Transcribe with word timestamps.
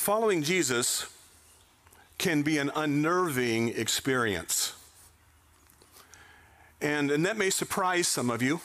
following 0.00 0.42
Jesus 0.42 1.06
can 2.18 2.42
be 2.42 2.58
an 2.58 2.70
unnerving 2.74 3.68
experience. 3.68 4.72
And, 6.80 7.10
and 7.10 7.24
that 7.26 7.36
may 7.36 7.50
surprise 7.50 8.08
some 8.08 8.30
of 8.30 8.42
you. 8.42 8.60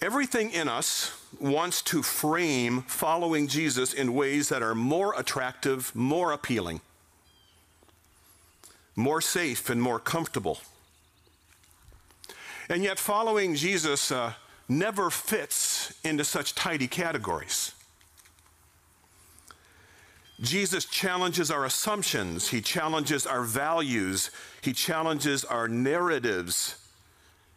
Everything 0.00 0.50
in 0.50 0.68
us 0.68 1.18
wants 1.38 1.82
to 1.82 2.02
frame 2.02 2.82
following 2.82 3.46
Jesus 3.46 3.92
in 3.92 4.14
ways 4.14 4.48
that 4.50 4.62
are 4.62 4.74
more 4.74 5.14
attractive, 5.18 5.94
more 5.94 6.32
appealing, 6.32 6.80
more 8.96 9.20
safe, 9.20 9.68
and 9.70 9.80
more 9.80 9.98
comfortable. 9.98 10.58
And 12.68 12.82
yet, 12.82 12.98
following 12.98 13.54
Jesus 13.54 14.12
uh, 14.12 14.34
never 14.68 15.10
fits 15.10 15.92
into 16.04 16.24
such 16.24 16.54
tidy 16.54 16.86
categories. 16.86 17.72
Jesus 20.40 20.86
challenges 20.86 21.50
our 21.50 21.66
assumptions, 21.66 22.48
he 22.48 22.62
challenges 22.62 23.26
our 23.26 23.42
values, 23.42 24.30
he 24.62 24.72
challenges 24.72 25.44
our 25.44 25.68
narratives, 25.68 26.76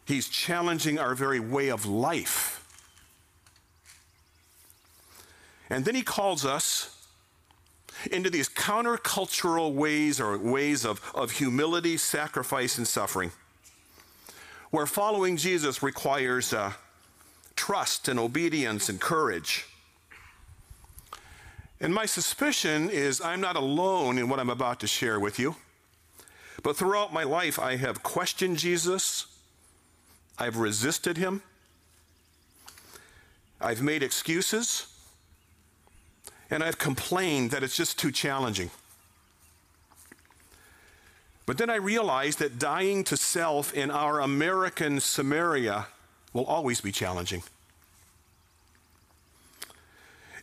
he's 0.04 0.28
challenging 0.28 0.98
our 0.98 1.14
very 1.14 1.40
way 1.40 1.70
of 1.70 1.86
life. 1.86 2.60
And 5.70 5.86
then 5.86 5.94
he 5.94 6.02
calls 6.02 6.44
us 6.44 7.06
into 8.12 8.28
these 8.28 8.50
countercultural 8.50 9.72
ways 9.72 10.20
or 10.20 10.36
ways 10.36 10.84
of, 10.84 11.00
of 11.14 11.30
humility, 11.30 11.96
sacrifice, 11.96 12.76
and 12.76 12.86
suffering, 12.86 13.32
where 14.70 14.86
following 14.86 15.38
Jesus 15.38 15.82
requires 15.82 16.52
uh, 16.52 16.74
trust 17.56 18.08
and 18.08 18.20
obedience 18.20 18.90
and 18.90 19.00
courage. 19.00 19.64
And 21.80 21.92
my 21.92 22.06
suspicion 22.06 22.88
is 22.88 23.20
I'm 23.20 23.40
not 23.40 23.56
alone 23.56 24.18
in 24.18 24.28
what 24.28 24.40
I'm 24.40 24.50
about 24.50 24.80
to 24.80 24.86
share 24.86 25.18
with 25.18 25.38
you. 25.38 25.56
But 26.62 26.76
throughout 26.76 27.12
my 27.12 27.24
life, 27.24 27.58
I 27.58 27.76
have 27.76 28.02
questioned 28.02 28.56
Jesus, 28.56 29.26
I've 30.38 30.56
resisted 30.56 31.18
him, 31.18 31.42
I've 33.60 33.82
made 33.82 34.02
excuses, 34.02 34.86
and 36.50 36.62
I've 36.62 36.78
complained 36.78 37.50
that 37.50 37.62
it's 37.62 37.76
just 37.76 37.98
too 37.98 38.12
challenging. 38.12 38.70
But 41.46 41.58
then 41.58 41.68
I 41.68 41.76
realized 41.76 42.38
that 42.38 42.58
dying 42.58 43.04
to 43.04 43.16
self 43.16 43.74
in 43.74 43.90
our 43.90 44.20
American 44.20 45.00
Samaria 45.00 45.86
will 46.32 46.46
always 46.46 46.80
be 46.80 46.92
challenging. 46.92 47.42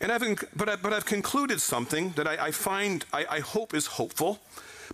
And 0.02 0.12
I've, 0.12 0.44
but, 0.56 0.68
I, 0.68 0.76
but 0.78 0.94
I've 0.94 1.06
concluded 1.06 1.62
something 1.62 2.10
that 2.12 2.28
I, 2.28 2.48
I 2.48 2.52
find, 2.52 3.06
I, 3.14 3.26
I, 3.30 3.40
hope 3.40 3.76
is 3.76 3.86
hopeful. 3.86 4.40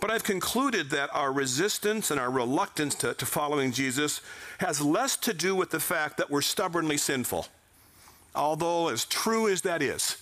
But 0.02 0.11
I've 0.11 0.25
concluded 0.25 0.89
that 0.89 1.09
our 1.13 1.31
resistance 1.31 2.11
and 2.11 2.19
our 2.19 2.30
reluctance 2.30 2.94
to, 2.95 3.13
to 3.13 3.25
following 3.25 3.72
Jesus 3.72 4.22
has 4.59 4.81
less 4.81 5.16
to 5.17 5.33
do 5.33 5.55
with 5.55 5.72
the 5.72 5.80
fact 5.80 6.17
that 6.17 6.30
we're 6.30 6.41
stubbornly 6.41 6.97
sinful. 6.97 7.47
Although, 8.35 8.89
as 8.89 9.05
true 9.05 9.47
as 9.47 9.61
that 9.61 9.81
is, 9.81 10.17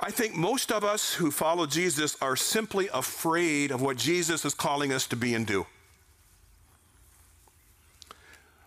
I 0.00 0.12
think 0.12 0.36
most 0.36 0.70
of 0.70 0.84
us 0.84 1.14
who 1.14 1.32
follow 1.32 1.66
Jesus 1.66 2.16
are 2.22 2.36
simply 2.36 2.88
afraid 2.94 3.72
of 3.72 3.82
what 3.82 3.96
Jesus 3.96 4.44
is 4.44 4.54
calling 4.54 4.92
us 4.92 5.08
to 5.08 5.16
be 5.16 5.34
and 5.34 5.44
do. 5.44 5.66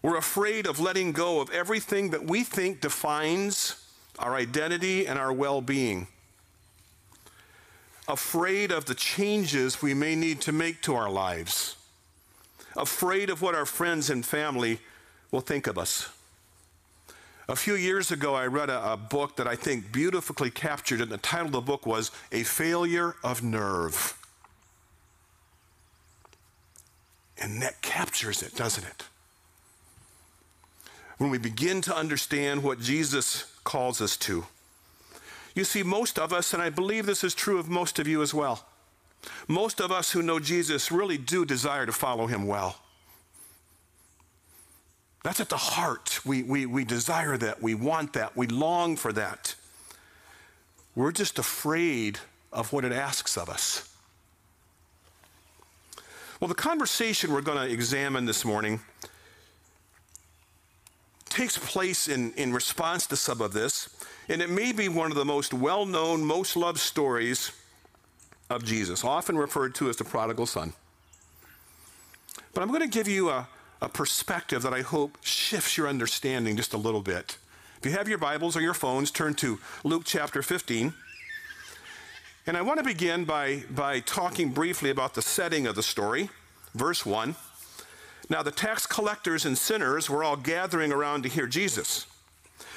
We're 0.02 0.18
afraid 0.18 0.66
of 0.66 0.80
letting 0.80 1.12
go 1.12 1.42
of 1.42 1.50
everything 1.52 2.10
that 2.10 2.24
we 2.24 2.44
think 2.44 2.82
defines 2.82 3.76
our 4.18 4.36
identity 4.36 5.06
and 5.06 5.20
our 5.20 5.32
well 5.32 5.62
being. 5.62 6.08
Afraid 8.08 8.72
of 8.72 8.86
the 8.86 8.96
changes 8.96 9.82
we 9.82 9.94
may 9.94 10.16
need 10.16 10.42
to 10.42 10.52
make 10.52 10.82
to 10.82 10.96
our 10.96 11.10
lives. 11.10 11.76
Afraid 12.76 13.30
of 13.30 13.42
what 13.42 13.54
our 13.54 13.66
friends 13.66 14.10
and 14.10 14.26
family 14.26 14.80
will 15.30 15.42
think 15.42 15.68
of 15.68 15.78
us. 15.78 16.10
A 17.48 17.56
few 17.56 17.76
years 17.76 18.12
ago, 18.12 18.34
I 18.34 18.48
read 18.48 18.70
a, 18.70 18.94
a 18.94 18.98
book 18.98 19.36
that 19.36 19.48
I 19.48 19.56
think 19.56 19.92
beautifully 19.92 20.50
captured 20.50 21.02
it. 21.02 21.10
The 21.10 21.18
title 21.18 21.48
of 21.48 21.52
the 21.52 21.62
book 21.62 21.86
was 21.86 22.12
A 22.32 22.44
Failure 22.44 23.16
of 23.24 23.44
Nerve. 23.44 24.18
And 27.38 27.62
that 27.62 27.82
captures 27.82 28.42
it, 28.42 28.56
doesn't 28.56 28.86
it? 28.86 29.04
When 31.22 31.30
we 31.30 31.38
begin 31.38 31.82
to 31.82 31.96
understand 31.96 32.64
what 32.64 32.80
Jesus 32.80 33.46
calls 33.64 34.02
us 34.02 34.18
to. 34.18 34.44
You 35.54 35.64
see, 35.64 35.84
most 35.84 36.18
of 36.18 36.34
us, 36.34 36.52
and 36.52 36.64
I 36.64 36.72
believe 36.72 37.06
this 37.06 37.24
is 37.24 37.36
true 37.36 37.60
of 37.60 37.70
most 37.70 38.00
of 38.00 38.08
you 38.08 38.24
as 38.24 38.34
well, 38.34 38.66
most 39.48 39.80
of 39.80 39.92
us 39.92 40.14
who 40.14 40.24
know 40.24 40.40
Jesus 40.40 40.92
really 40.92 41.20
do 41.20 41.46
desire 41.46 41.86
to 41.86 41.92
follow 41.92 42.26
him 42.26 42.48
well. 42.48 42.78
That's 45.24 45.40
at 45.40 45.50
the 45.50 45.58
heart. 45.58 46.26
We, 46.26 46.42
we, 46.42 46.66
we 46.66 46.86
desire 46.86 47.38
that. 47.38 47.62
We 47.62 47.76
want 47.76 48.14
that. 48.14 48.36
We 48.36 48.48
long 48.48 48.96
for 48.96 49.14
that. 49.14 49.54
We're 50.96 51.12
just 51.12 51.38
afraid 51.38 52.18
of 52.52 52.74
what 52.74 52.84
it 52.84 52.92
asks 52.92 53.38
of 53.38 53.48
us. 53.48 53.96
Well, 56.40 56.48
the 56.48 56.56
conversation 56.56 57.32
we're 57.32 57.42
going 57.42 57.60
to 57.60 57.72
examine 57.72 58.26
this 58.26 58.44
morning 58.44 58.80
takes 61.32 61.58
place 61.58 62.08
in, 62.08 62.34
in 62.34 62.54
response 62.54 63.08
to 63.08 63.16
some 63.16 63.42
of 63.42 63.54
this, 63.54 63.90
and 64.30 64.42
it 64.42 64.50
may 64.50 64.72
be 64.72 64.88
one 64.88 65.10
of 65.10 65.18
the 65.18 65.26
most 65.26 65.54
well 65.54 65.86
known, 65.86 66.24
most 66.24 66.56
loved 66.56 66.80
stories 66.80 67.52
of 68.50 68.64
Jesus, 68.64 69.04
often 69.04 69.38
referred 69.38 69.74
to 69.76 69.90
as 69.90 69.96
the 69.96 70.04
prodigal 70.04 70.46
son. 70.46 70.74
But 72.54 72.62
I'm 72.62 72.68
going 72.68 72.82
to 72.82 72.88
give 72.88 73.08
you 73.08 73.30
a, 73.30 73.48
a 73.82 73.90
perspective 73.90 74.62
that 74.64 74.74
I 74.74 74.82
hope 74.82 75.18
shifts 75.22 75.78
your 75.78 75.88
understanding 75.88 76.58
just 76.58 76.74
a 76.74 76.78
little 76.78 77.02
bit. 77.02 77.38
If 77.80 77.86
you 77.86 77.92
have 77.94 78.08
your 78.08 78.18
Bibles 78.18 78.56
or 78.56 78.62
your 78.62 78.74
phones, 78.74 79.10
turn 79.10 79.34
to 79.36 79.60
Luke 79.84 80.04
chapter 80.06 80.44
15. 80.44 80.94
And 82.46 82.58
I 82.58 82.62
want 82.62 82.80
to 82.80 82.84
begin 82.84 83.26
by, 83.26 83.64
by 83.70 84.02
talking 84.02 84.50
briefly 84.50 84.90
about 84.90 85.14
the 85.14 85.22
setting 85.22 85.66
of 85.66 85.76
the 85.76 85.84
story. 85.84 86.30
Verse 86.76 87.06
1. 87.06 87.36
Now, 88.32 88.42
the 88.42 88.50
tax 88.50 88.88
collectors 88.88 89.46
and 89.46 89.58
sinners 89.58 90.10
were 90.10 90.24
all 90.24 90.38
gathering 90.38 90.94
around 90.94 91.24
to 91.24 91.30
hear 91.30 91.48
Jesus. 91.48 92.08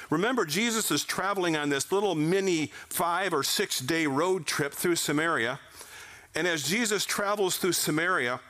Remember, 0.09 0.45
Jesus 0.45 0.91
is 0.91 1.05
traveling 1.05 1.55
on 1.55 1.69
this 1.69 1.93
little 1.93 2.13
mini 2.13 2.73
five 2.89 3.33
or 3.33 3.41
six 3.41 3.79
day 3.79 4.05
road 4.05 4.45
trip 4.45 4.73
through 4.73 4.97
Samaria. 4.97 5.61
And 6.35 6.45
as 6.45 6.67
Jesus 6.67 7.05
travels 7.05 7.55
through 7.55 7.71
Samaria, 7.71 8.41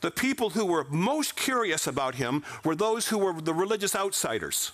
the 0.00 0.10
people 0.10 0.50
who 0.50 0.66
were 0.66 0.84
most 0.90 1.36
curious 1.36 1.86
about 1.86 2.16
him 2.16 2.42
were 2.64 2.74
those 2.74 3.06
who 3.06 3.18
were 3.18 3.40
the 3.40 3.54
religious 3.54 3.94
outsiders. 3.94 4.72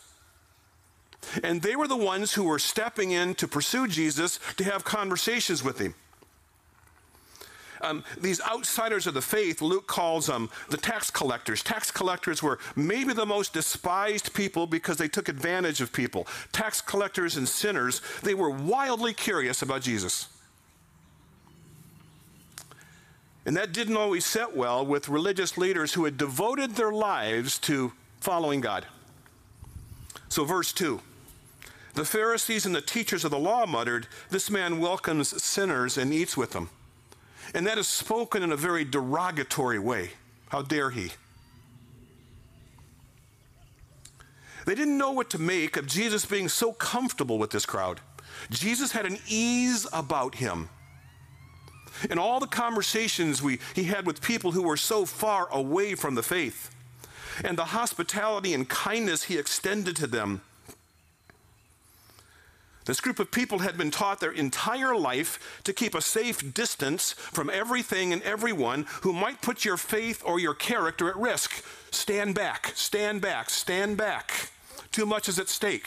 And 1.42 1.60
they 1.60 1.76
were 1.76 1.86
the 1.86 1.98
ones 1.98 2.32
who 2.32 2.44
were 2.44 2.58
stepping 2.58 3.10
in 3.10 3.34
to 3.34 3.46
pursue 3.46 3.88
Jesus, 3.88 4.40
to 4.56 4.64
have 4.64 4.84
conversations 4.84 5.62
with 5.62 5.78
him. 5.78 5.94
Um, 7.80 8.04
these 8.20 8.40
outsiders 8.40 9.06
of 9.06 9.14
the 9.14 9.22
faith, 9.22 9.62
Luke 9.62 9.86
calls 9.86 10.26
them 10.26 10.50
the 10.68 10.76
tax 10.76 11.10
collectors. 11.10 11.62
Tax 11.62 11.90
collectors 11.90 12.42
were 12.42 12.58
maybe 12.76 13.12
the 13.12 13.26
most 13.26 13.52
despised 13.52 14.34
people 14.34 14.66
because 14.66 14.96
they 14.96 15.08
took 15.08 15.28
advantage 15.28 15.80
of 15.80 15.92
people. 15.92 16.26
Tax 16.52 16.80
collectors 16.80 17.36
and 17.36 17.48
sinners, 17.48 18.00
they 18.22 18.34
were 18.34 18.50
wildly 18.50 19.12
curious 19.12 19.62
about 19.62 19.82
Jesus. 19.82 20.28
And 23.46 23.56
that 23.56 23.72
didn't 23.72 23.96
always 23.96 24.26
set 24.26 24.54
well 24.54 24.84
with 24.84 25.08
religious 25.08 25.56
leaders 25.56 25.94
who 25.94 26.04
had 26.04 26.18
devoted 26.18 26.72
their 26.72 26.92
lives 26.92 27.58
to 27.60 27.92
following 28.20 28.60
God. 28.60 28.86
So, 30.28 30.44
verse 30.44 30.72
2 30.72 31.00
the 31.98 32.04
Pharisees 32.04 32.64
and 32.64 32.76
the 32.76 32.80
teachers 32.80 33.24
of 33.24 33.32
the 33.32 33.38
law 33.40 33.66
muttered, 33.66 34.06
This 34.30 34.50
man 34.50 34.78
welcomes 34.78 35.42
sinners 35.42 35.98
and 35.98 36.12
eats 36.12 36.36
with 36.36 36.52
them. 36.52 36.70
And 37.54 37.66
that 37.66 37.78
is 37.78 37.86
spoken 37.86 38.42
in 38.42 38.52
a 38.52 38.56
very 38.56 38.84
derogatory 38.84 39.78
way. 39.78 40.10
How 40.48 40.62
dare 40.62 40.90
he? 40.90 41.10
They 44.66 44.74
didn't 44.74 44.98
know 44.98 45.12
what 45.12 45.30
to 45.30 45.38
make 45.38 45.76
of 45.76 45.86
Jesus 45.86 46.26
being 46.26 46.48
so 46.48 46.72
comfortable 46.72 47.38
with 47.38 47.50
this 47.50 47.64
crowd. 47.64 48.00
Jesus 48.50 48.92
had 48.92 49.06
an 49.06 49.18
ease 49.26 49.86
about 49.92 50.34
him. 50.34 50.68
In 52.10 52.18
all 52.18 52.38
the 52.38 52.46
conversations 52.46 53.42
we, 53.42 53.58
he 53.74 53.84
had 53.84 54.06
with 54.06 54.20
people 54.20 54.52
who 54.52 54.62
were 54.62 54.76
so 54.76 55.06
far 55.06 55.48
away 55.50 55.94
from 55.94 56.14
the 56.14 56.22
faith, 56.22 56.70
and 57.44 57.56
the 57.56 57.64
hospitality 57.64 58.52
and 58.52 58.68
kindness 58.68 59.24
he 59.24 59.38
extended 59.38 59.96
to 59.96 60.06
them, 60.06 60.42
this 62.88 63.02
group 63.02 63.18
of 63.18 63.30
people 63.30 63.58
had 63.58 63.76
been 63.76 63.90
taught 63.90 64.18
their 64.18 64.32
entire 64.32 64.96
life 64.96 65.60
to 65.64 65.74
keep 65.74 65.94
a 65.94 66.00
safe 66.00 66.54
distance 66.54 67.12
from 67.12 67.50
everything 67.50 68.14
and 68.14 68.22
everyone 68.22 68.86
who 69.02 69.12
might 69.12 69.42
put 69.42 69.62
your 69.62 69.76
faith 69.76 70.22
or 70.24 70.40
your 70.40 70.54
character 70.54 71.10
at 71.10 71.16
risk. 71.16 71.62
Stand 71.90 72.34
back, 72.34 72.72
stand 72.74 73.20
back, 73.20 73.50
stand 73.50 73.98
back. 73.98 74.48
Too 74.90 75.04
much 75.04 75.28
is 75.28 75.38
at 75.38 75.50
stake. 75.50 75.84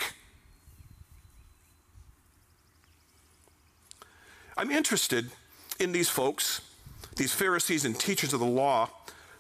I'm 4.56 4.70
interested 4.70 5.32
in 5.80 5.94
these 5.94 6.10
folks, 6.10 6.62
these 7.16 7.34
Pharisees 7.34 7.84
and 7.84 8.00
teachers 8.00 8.32
of 8.32 8.40
the 8.40 8.46
law, 8.46 8.92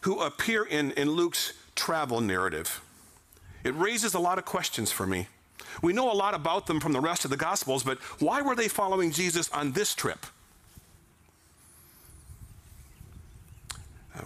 who 0.02 0.19
appear 0.22 0.64
in, 0.64 0.94
in 0.94 1.12
Luke's 1.12 1.54
travel 1.75 2.22
narrative. 2.22 2.81
It 3.64 3.75
raises 3.75 4.16
a 4.16 4.19
lot 4.19 4.40
of 4.40 4.46
questions 4.46 4.92
for 4.92 5.06
me. 5.06 5.28
We 5.81 5.94
know 5.94 6.12
a 6.12 6.13
lot 6.13 6.33
about 6.33 6.68
them 6.68 6.79
from 6.79 6.94
the 6.94 7.00
rest 7.00 7.25
of 7.25 7.31
the 7.31 7.38
Gospels, 7.38 7.83
but 7.83 7.97
why 8.19 8.41
were 8.41 8.56
they 8.56 8.68
following 8.68 9.12
Jesus 9.12 9.50
on 9.51 9.71
this 9.71 9.95
trip? 9.95 10.25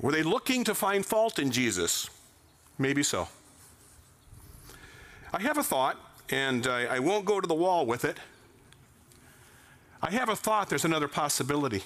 Were 0.01 0.11
they 0.11 0.23
looking 0.23 0.63
to 0.65 0.75
find 0.75 1.05
fault 1.05 1.39
in 1.39 1.51
Jesus? 1.51 2.09
Maybe 2.77 3.03
so. 3.03 3.27
I 5.33 5.41
have 5.41 5.57
a 5.57 5.63
thought, 5.63 5.97
and 6.29 6.67
I, 6.67 6.85
I 6.85 6.99
won't 6.99 7.25
go 7.25 7.39
to 7.39 7.47
the 7.47 7.53
wall 7.53 7.85
with 7.85 8.05
it. 8.05 8.17
I 10.01 10.11
have 10.11 10.29
a 10.29 10.35
thought 10.35 10.69
there's 10.69 10.85
another 10.85 11.07
possibility. 11.07 11.83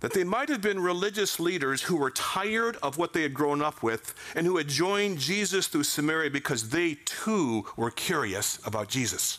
That 0.00 0.12
they 0.12 0.24
might 0.24 0.50
have 0.50 0.60
been 0.60 0.80
religious 0.80 1.40
leaders 1.40 1.82
who 1.82 1.96
were 1.96 2.10
tired 2.10 2.76
of 2.82 2.98
what 2.98 3.12
they 3.12 3.22
had 3.22 3.32
grown 3.32 3.62
up 3.62 3.82
with 3.82 4.14
and 4.34 4.46
who 4.46 4.58
had 4.58 4.68
joined 4.68 5.18
Jesus 5.18 5.68
through 5.68 5.84
Samaria 5.84 6.30
because 6.30 6.68
they 6.68 6.98
too 7.06 7.64
were 7.76 7.90
curious 7.90 8.58
about 8.66 8.88
Jesus. 8.88 9.38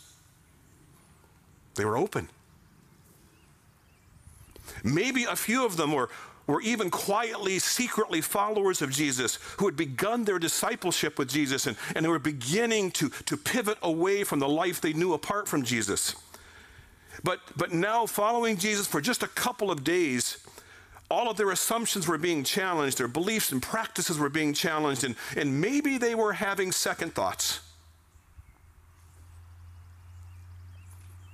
They 1.76 1.86
were 1.86 1.98
open. 1.98 2.30
Maybe 4.84 5.26
a 5.26 5.36
few 5.36 5.66
of 5.66 5.78
them 5.78 5.92
were, 5.92 6.10
were 6.48 6.62
even 6.62 6.90
quietly, 6.90 7.60
secretly 7.60 8.22
followers 8.22 8.82
of 8.82 8.92
Jesus 8.92 9.38
who 9.58 9.66
had 9.66 9.76
begun 9.76 10.24
their 10.24 10.40
discipleship 10.40 11.20
with 11.20 11.30
Jesus 11.30 11.68
and, 11.68 11.78
and 11.96 12.08
were 12.08 12.20
beginning 12.20 12.92
to, 12.92 13.10
to 13.10 13.38
pivot 13.38 13.78
away 13.82 14.24
from 14.24 14.40
the 14.40 14.50
life 14.50 14.82
they 14.82 14.94
knew 14.94 15.14
apart 15.14 15.48
from 15.48 15.64
Jesus. 15.64 16.16
But, 17.24 17.40
but 17.56 17.72
now, 17.72 18.06
following 18.06 18.58
Jesus 18.58 18.88
for 18.88 19.02
just 19.02 19.24
a 19.24 19.28
couple 19.28 19.72
of 19.72 19.84
days, 19.84 20.38
all 21.10 21.30
of 21.30 21.38
their 21.38 21.52
assumptions 21.52 22.08
were 22.08 22.18
being 22.18 22.44
challenged, 22.44 22.98
their 22.98 23.08
beliefs 23.08 23.52
and 23.52 23.62
practices 23.62 24.20
were 24.20 24.30
being 24.30 24.54
challenged, 24.54 25.04
and, 25.04 25.16
and 25.36 25.62
maybe 25.62 25.98
they 25.98 26.16
were 26.16 26.34
having 26.34 26.72
second 26.72 27.16
thoughts. 27.16 27.62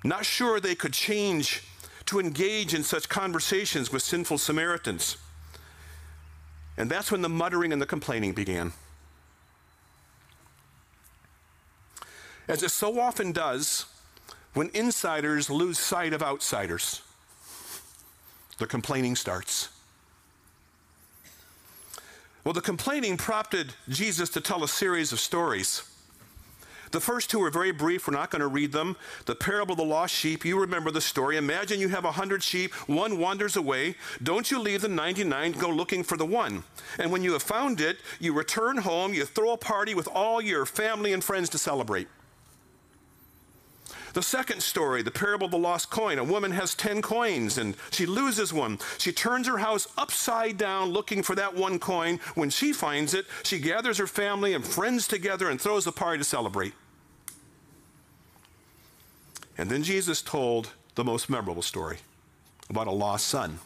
Not 0.03 0.25
sure 0.25 0.59
they 0.59 0.75
could 0.75 0.94
change 0.94 1.63
to 2.06 2.19
engage 2.19 2.74
in 2.74 2.83
such 2.83 3.09
conversations 3.09 3.91
with 3.91 4.03
sinful 4.03 4.38
Samaritans. 4.38 5.18
And 6.77 6.89
that's 6.89 7.12
when 7.12 7.21
the 7.21 7.29
muttering 7.29 7.71
and 7.71 7.81
the 7.81 7.86
complaining 7.86 8.33
began. 8.33 8.74
As 12.47 12.62
it 12.62 12.71
so 12.71 13.00
often 13.00 13.31
does, 13.31 13.86
when 14.53 14.69
insiders 14.73 15.50
lose 15.50 15.79
sight 15.79 16.13
of 16.13 16.21
outsiders, 16.21 17.01
the 18.59 18.67
complaining 18.67 19.15
starts. 19.15 19.69
Well, 22.44 22.53
the 22.53 22.61
complaining 22.61 23.17
prompted 23.17 23.73
Jesus 23.88 24.29
to 24.29 24.41
tell 24.41 24.63
a 24.63 24.67
series 24.67 25.11
of 25.11 25.19
stories. 25.19 25.83
The 26.91 27.00
first 27.00 27.31
two 27.31 27.41
are 27.41 27.50
very 27.50 27.71
brief. 27.71 28.07
We're 28.07 28.13
not 28.13 28.29
going 28.29 28.41
to 28.41 28.47
read 28.47 28.71
them. 28.71 28.95
The 29.25 29.33
parable 29.33 29.73
of 29.73 29.79
the 29.79 29.83
lost 29.83 30.13
sheep, 30.13 30.45
you 30.45 30.59
remember 30.59 30.91
the 30.91 31.01
story. 31.01 31.38
Imagine 31.38 31.79
you 31.79 31.89
have 31.89 32.05
a 32.05 32.11
hundred 32.11 32.44
sheep, 32.44 32.71
one 32.88 33.17
wanders 33.17 33.55
away. 33.55 33.95
Don't 34.21 34.51
you 34.51 34.59
leave 34.59 34.81
the 34.81 34.89
99 34.89 35.53
go 35.53 35.69
looking 35.69 36.03
for 36.03 36.17
the 36.17 36.25
one. 36.25 36.63
And 37.00 37.11
when 37.11 37.23
you 37.23 37.33
have 37.33 37.41
found 37.41 37.81
it, 37.81 37.97
you 38.19 38.31
return 38.33 38.77
home, 38.77 39.11
you 39.15 39.25
throw 39.25 39.53
a 39.53 39.57
party 39.57 39.95
with 39.95 40.07
all 40.07 40.39
your 40.39 40.67
family 40.67 41.13
and 41.13 41.23
friends 41.23 41.50
to 41.50 41.57
celebrate. 41.57 42.07
The 44.13 44.21
second 44.21 44.62
story, 44.62 45.01
the 45.01 45.12
parable 45.12 45.45
of 45.45 45.51
the 45.51 45.57
lost 45.57 45.89
coin. 45.89 46.19
A 46.19 46.24
woman 46.24 46.51
has 46.51 46.75
10 46.75 47.01
coins 47.01 47.57
and 47.57 47.75
she 47.89 48.06
loses 48.06 48.54
one. 48.54 48.77
She 49.00 49.12
turns 49.12 49.48
her 49.48 49.57
house 49.57 49.88
upside 49.98 50.57
down 50.57 50.89
looking 50.89 51.24
for 51.24 51.33
that 51.36 51.56
one 51.56 51.80
coin. 51.80 52.19
When 52.36 52.51
she 52.51 52.74
finds 52.74 53.15
it, 53.15 53.25
she 53.42 53.57
gathers 53.57 53.98
her 53.98 54.07
family 54.07 54.54
and 54.54 54.65
friends 54.65 55.07
together 55.07 55.50
and 55.50 55.60
throws 55.60 55.88
a 55.88 55.92
party 55.92 56.19
to 56.19 56.24
celebrate. 56.24 56.74
And 59.57 59.69
then 59.69 59.81
Jesus 59.81 60.21
told 60.21 60.69
the 60.94 61.04
most 61.04 61.30
memorable 61.30 61.62
story 61.63 61.98
about 62.69 62.88
a 62.88 62.92
lost 62.92 63.27
son. 63.27 63.60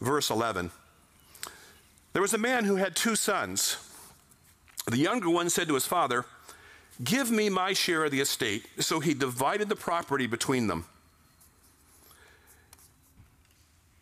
Verse 0.00 0.28
11 0.28 0.72
There 2.12 2.22
was 2.22 2.34
a 2.34 2.38
man 2.38 2.64
who 2.64 2.76
had 2.76 2.96
two 2.96 3.14
sons. 3.14 3.76
The 4.86 4.98
younger 4.98 5.30
one 5.30 5.50
said 5.50 5.68
to 5.68 5.74
his 5.74 5.86
father, 5.86 6.24
Give 7.02 7.30
me 7.30 7.48
my 7.48 7.72
share 7.72 8.04
of 8.04 8.10
the 8.10 8.20
estate. 8.20 8.66
So 8.78 9.00
he 9.00 9.14
divided 9.14 9.68
the 9.68 9.76
property 9.76 10.26
between 10.26 10.66
them. 10.66 10.86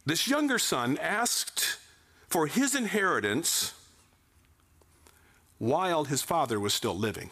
This 0.06 0.28
younger 0.28 0.58
son 0.58 0.98
asked 0.98 1.78
for 2.28 2.46
his 2.46 2.74
inheritance 2.74 3.72
while 5.58 6.04
his 6.04 6.20
father 6.20 6.60
was 6.60 6.74
still 6.74 6.96
living. 6.96 7.30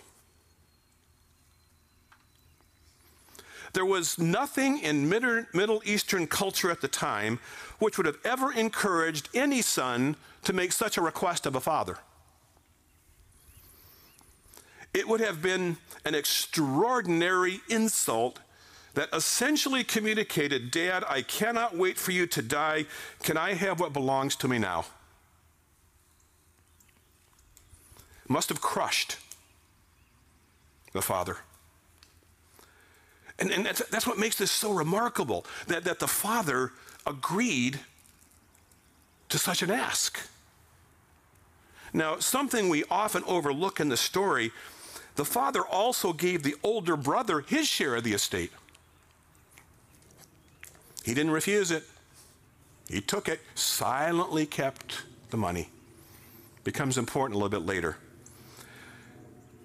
There 3.75 3.85
was 3.85 4.19
nothing 4.19 4.79
in 4.79 5.09
Middle 5.09 5.83
Eastern 5.85 6.27
culture 6.27 6.71
at 6.71 6.81
the 6.81 6.89
time 6.89 7.39
which 7.79 7.97
would 7.97 8.07
have 8.07 8.19
ever 8.25 8.53
encouraged 8.53 9.29
any 9.35 9.63
son 9.63 10.17
to 10.45 10.53
make 10.53 10.73
such 10.73 10.97
a 10.97 11.03
request 11.03 11.47
of 11.47 11.55
a 11.55 11.61
father. 11.61 11.99
It 14.95 15.09
would 15.09 15.21
have 15.21 15.41
been 15.41 15.79
an 16.05 16.15
extraordinary 16.15 17.61
insult 17.69 18.41
that 18.95 19.09
essentially 19.13 19.85
communicated, 19.85 20.71
Dad, 20.71 21.03
I 21.09 21.23
cannot 21.23 21.77
wait 21.77 21.97
for 21.97 22.13
you 22.13 22.27
to 22.27 22.43
die. 22.43 22.85
Can 23.23 23.39
I 23.39 23.55
have 23.55 23.81
what 23.81 23.95
belongs 23.95 24.37
to 24.37 24.49
me 24.49 24.59
now? 24.59 24.85
Must 28.29 28.51
have 28.51 28.61
crushed 28.61 29.17
the 30.93 31.01
father. 31.01 31.39
And, 33.39 33.51
and 33.51 33.65
that's, 33.65 33.85
that's 33.89 34.07
what 34.07 34.19
makes 34.19 34.37
this 34.37 34.51
so 34.51 34.73
remarkable 34.73 35.47
that, 35.67 35.85
that 35.85 35.99
the 35.99 36.07
father 36.07 36.73
agreed 37.07 37.81
to 39.31 39.39
such 39.39 39.63
an 39.63 39.71
ask. 39.71 40.29
Now, 41.95 42.19
something 42.19 42.69
we 42.69 42.85
often 42.91 43.23
overlook 43.27 43.81
in 43.81 43.89
the 43.89 43.97
story 43.97 44.53
the 45.17 45.25
father 45.25 45.63
also 45.65 46.13
gave 46.13 46.43
the 46.43 46.55
older 46.63 46.97
brother 46.97 47.41
his 47.41 47.67
share 47.69 47.97
of 47.97 48.05
the 48.05 48.13
estate. 48.13 48.53
He 51.05 51.15
didn't 51.15 51.33
refuse 51.33 51.71
it, 51.71 51.85
he 52.89 53.01
took 53.01 53.29
it, 53.29 53.41
silently 53.55 54.47
kept 54.47 55.03
the 55.31 55.37
money. 55.37 55.69
Becomes 56.65 56.97
important 56.97 57.35
a 57.35 57.39
little 57.39 57.61
bit 57.61 57.67
later. 57.67 57.97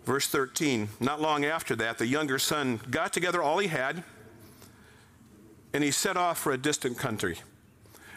Verse 0.06 0.28
13 0.28 0.90
Not 1.00 1.22
long 1.22 1.46
after 1.46 1.76
that, 1.76 1.98
the 1.98 2.08
younger 2.08 2.40
son 2.40 2.80
got 2.90 3.14
together 3.14 3.44
all 3.44 3.60
he 3.60 3.68
had 3.68 4.04
and 5.74 5.84
he 5.84 5.92
set 5.92 6.18
off 6.18 6.40
for 6.40 6.52
a 6.54 6.58
distant 6.58 6.98
country. 6.98 7.38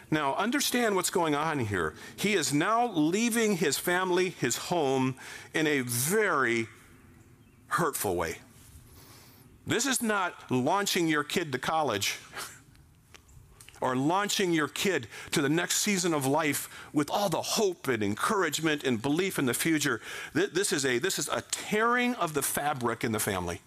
Now, 0.09 0.35
understand 0.35 0.95
what's 0.95 1.09
going 1.09 1.35
on 1.35 1.59
here. 1.59 1.93
He 2.15 2.33
is 2.33 2.53
now 2.53 2.91
leaving 2.91 3.57
his 3.57 3.77
family, 3.77 4.29
his 4.29 4.57
home, 4.57 5.15
in 5.53 5.67
a 5.67 5.81
very 5.81 6.67
hurtful 7.71 8.15
way. 8.15 8.37
This 9.65 9.85
is 9.85 10.01
not 10.01 10.33
launching 10.49 11.07
your 11.07 11.23
kid 11.23 11.51
to 11.51 11.59
college 11.59 12.17
or 13.81 13.95
launching 13.95 14.51
your 14.51 14.67
kid 14.67 15.07
to 15.31 15.41
the 15.41 15.49
next 15.49 15.77
season 15.77 16.13
of 16.13 16.25
life 16.25 16.69
with 16.93 17.09
all 17.09 17.29
the 17.29 17.41
hope 17.41 17.87
and 17.87 18.03
encouragement 18.03 18.83
and 18.83 19.01
belief 19.01 19.39
in 19.39 19.45
the 19.45 19.53
future. 19.53 20.01
This 20.33 20.71
is 20.71 20.85
a, 20.85 20.99
this 20.99 21.17
is 21.17 21.29
a 21.29 21.41
tearing 21.51 22.15
of 22.15 22.33
the 22.33 22.41
fabric 22.41 23.03
in 23.03 23.11
the 23.11 23.19
family. 23.19 23.61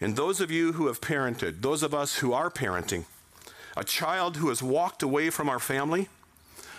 And 0.00 0.16
those 0.16 0.40
of 0.40 0.50
you 0.50 0.74
who 0.74 0.86
have 0.86 1.00
parented, 1.00 1.60
those 1.60 1.82
of 1.82 1.94
us 1.94 2.18
who 2.18 2.32
are 2.32 2.50
parenting, 2.50 3.04
a 3.76 3.84
child 3.84 4.36
who 4.36 4.48
has 4.48 4.62
walked 4.62 5.02
away 5.02 5.30
from 5.30 5.48
our 5.48 5.58
family 5.58 6.08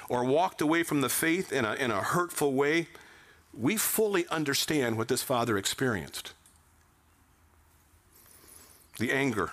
or 0.08 0.24
walked 0.24 0.62
away 0.62 0.84
from 0.84 1.02
the 1.02 1.10
faith 1.10 1.52
in 1.52 1.66
a, 1.66 1.74
in 1.76 1.92
a 1.92 2.02
hurtful 2.02 2.54
way, 2.54 2.88
we 3.58 3.78
fully 3.78 4.28
understand 4.28 4.98
what 4.98 5.08
this 5.08 5.24
father 5.24 5.58
experienced 5.58 6.34
the 9.00 9.12
anger, 9.14 9.52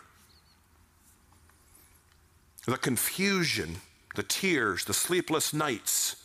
the 2.67 2.77
confusion, 2.77 3.77
the 4.17 4.25
tears, 4.25 4.85
the 4.85 4.95
sleepless 4.95 5.55
nights, 5.55 6.17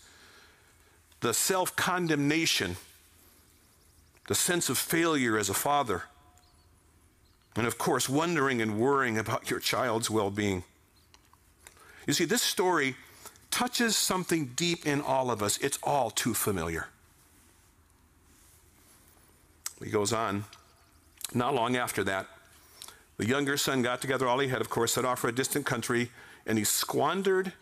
the 1.20 1.34
self 1.34 1.76
condemnation, 1.76 2.78
the 4.28 4.34
sense 4.34 4.70
of 4.70 4.78
failure 4.78 5.38
as 5.38 5.50
a 5.50 5.54
father, 5.54 6.04
and 7.56 7.68
of 7.68 7.78
course, 7.78 8.10
wondering 8.10 8.62
and 8.62 8.80
worrying 8.80 9.18
about 9.18 9.52
your 9.52 9.60
child's 9.60 10.10
well 10.10 10.32
being. 10.32 10.64
You 12.08 12.14
see, 12.14 12.26
this 12.26 12.42
story 12.42 12.96
touches 13.52 13.96
something 13.96 14.54
deep 14.56 14.88
in 14.88 15.02
all 15.02 15.30
of 15.30 15.44
us. 15.44 15.58
It's 15.60 15.78
all 15.84 16.10
too 16.10 16.34
familiar. 16.34 16.88
He 19.84 19.90
goes 19.90 20.14
on 20.14 20.46
Not 21.34 21.54
long 21.56 21.76
after 21.76 22.04
that, 22.04 22.28
the 23.18 23.28
younger 23.28 23.58
son 23.58 23.82
got 23.82 24.02
together 24.02 24.28
all 24.28 24.40
he 24.40 24.48
had, 24.48 24.62
of 24.62 24.70
course, 24.70 24.94
set 24.94 25.06
off 25.06 25.20
for 25.20 25.28
a 25.28 25.32
distant 25.32 25.66
country, 25.66 26.10
and 26.46 26.58
he 26.58 26.64
squandered 26.64 27.54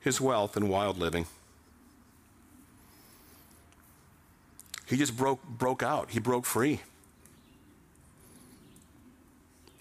his 0.00 0.20
wealth 0.20 0.56
in 0.56 0.68
wild 0.68 0.98
living. 0.98 1.26
He 4.86 4.96
just 4.96 5.16
broke, 5.16 5.42
broke 5.44 5.82
out. 5.82 6.10
He 6.10 6.20
broke 6.20 6.46
free. 6.46 6.80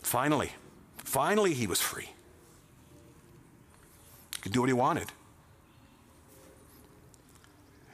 Finally, 0.02 0.52
finally, 0.98 1.54
he 1.54 1.68
was 1.68 1.82
free. 1.82 2.10
He 4.36 4.42
could 4.42 4.52
do 4.52 4.62
what 4.62 4.70
he 4.70 4.74
wanted. 4.74 5.12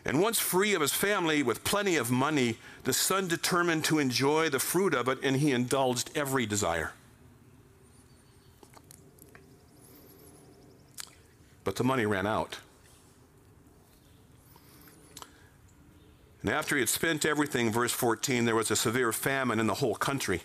And 0.04 0.20
once 0.20 0.40
free 0.40 0.74
of 0.74 0.82
his 0.82 0.94
family 0.94 1.44
with 1.44 1.64
plenty 1.64 1.96
of 1.96 2.10
money, 2.10 2.58
the 2.84 2.94
son 2.94 3.28
determined 3.28 3.86
to 3.86 4.00
enjoy 4.00 4.50
the 4.50 4.60
fruit 4.60 4.94
of 4.94 5.08
it 5.08 5.20
and 5.24 5.38
he 5.38 5.52
indulged 5.52 6.10
every 6.16 6.46
desire. 6.46 6.94
But 11.64 11.76
the 11.76 11.84
money 11.84 12.06
ran 12.06 12.26
out. 12.26 12.58
And 16.42 16.50
after 16.50 16.76
he 16.76 16.82
had 16.82 16.90
spent 16.90 17.24
everything, 17.24 17.72
verse 17.72 17.92
14, 17.92 18.46
there 18.46 18.56
was 18.56 18.72
a 18.72 18.76
severe 18.76 19.12
famine 19.12 19.60
in 19.60 19.68
the 19.68 19.76
whole 19.76 19.94
country. 19.96 20.42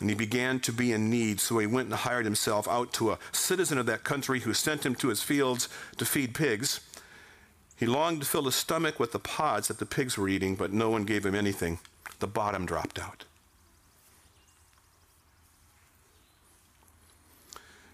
And 0.00 0.08
he 0.08 0.16
began 0.16 0.58
to 0.60 0.72
be 0.72 0.92
in 0.92 1.10
need, 1.10 1.38
so 1.38 1.58
he 1.58 1.66
went 1.66 1.88
and 1.88 1.94
hired 1.94 2.24
himself 2.24 2.66
out 2.66 2.92
to 2.94 3.12
a 3.12 3.18
citizen 3.32 3.78
of 3.78 3.86
that 3.86 4.04
country 4.04 4.40
who 4.40 4.54
sent 4.54 4.84
him 4.84 4.94
to 4.96 5.08
his 5.08 5.22
fields 5.22 5.68
to 5.98 6.06
feed 6.06 6.34
pigs. 6.34 6.80
He 7.76 7.86
longed 7.86 8.20
to 8.20 8.26
fill 8.26 8.44
his 8.44 8.54
stomach 8.54 9.00
with 9.00 9.12
the 9.12 9.18
pods 9.18 9.68
that 9.68 9.78
the 9.78 9.86
pigs 9.86 10.16
were 10.16 10.28
eating, 10.28 10.54
but 10.54 10.72
no 10.72 10.90
one 10.90 11.04
gave 11.04 11.26
him 11.26 11.34
anything. 11.34 11.78
The 12.20 12.26
bottom 12.26 12.66
dropped 12.66 12.98
out. 12.98 13.24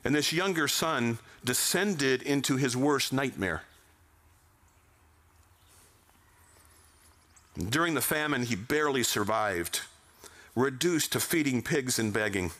And 0.05 0.15
this 0.15 0.33
younger 0.33 0.69
son 0.69 1.19
descended 1.45 2.23
into 2.23 2.57
his 2.57 2.77
worst 2.77 3.13
nightmare. 3.13 3.63
During 7.69 7.95
the 7.95 8.01
famine, 8.01 8.45
he 8.45 8.57
barely 8.57 9.03
survived, 9.03 9.81
reduced 10.55 11.13
to 11.13 11.21
feeding 11.21 11.63
pigs 11.63 11.99
and 11.99 12.13
begging. 12.13 12.53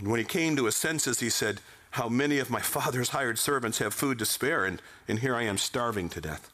When 0.00 0.18
he 0.18 0.24
came 0.24 0.56
to 0.56 0.64
his 0.64 0.76
senses, 0.76 1.20
he 1.20 1.30
said, 1.30 1.60
How 1.92 2.08
many 2.08 2.38
of 2.38 2.50
my 2.50 2.60
father's 2.60 3.10
hired 3.10 3.38
servants 3.38 3.78
have 3.78 3.94
food 3.94 4.18
to 4.18 4.26
spare, 4.26 4.64
and, 4.64 4.80
and 5.08 5.18
here 5.18 5.34
I 5.34 5.42
am 5.42 5.58
starving 5.58 6.08
to 6.10 6.20
death. 6.20 6.50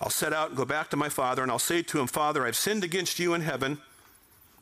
I'll 0.00 0.10
set 0.10 0.32
out 0.32 0.48
and 0.48 0.56
go 0.56 0.64
back 0.64 0.88
to 0.90 0.96
my 0.96 1.08
father, 1.08 1.42
and 1.42 1.50
I'll 1.50 1.58
say 1.58 1.82
to 1.82 2.00
him, 2.00 2.06
Father, 2.06 2.46
I've 2.46 2.56
sinned 2.56 2.84
against 2.84 3.18
you 3.18 3.34
in 3.34 3.42
heaven, 3.42 3.78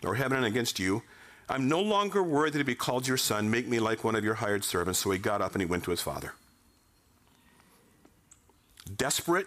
or 0.04 0.16
heaven 0.16 0.38
and 0.38 0.46
against 0.46 0.78
you. 0.78 1.02
I'm 1.48 1.68
no 1.68 1.80
longer 1.80 2.22
worthy 2.22 2.58
to 2.58 2.64
be 2.64 2.74
called 2.74 3.06
your 3.06 3.16
son. 3.16 3.50
Make 3.50 3.66
me 3.66 3.80
like 3.80 4.04
one 4.04 4.14
of 4.14 4.24
your 4.24 4.34
hired 4.34 4.64
servants. 4.64 4.98
So 4.98 5.10
he 5.10 5.18
got 5.18 5.40
up 5.40 5.52
and 5.52 5.62
he 5.62 5.66
went 5.66 5.84
to 5.84 5.90
his 5.90 6.00
father 6.00 6.32
desperate, 8.96 9.46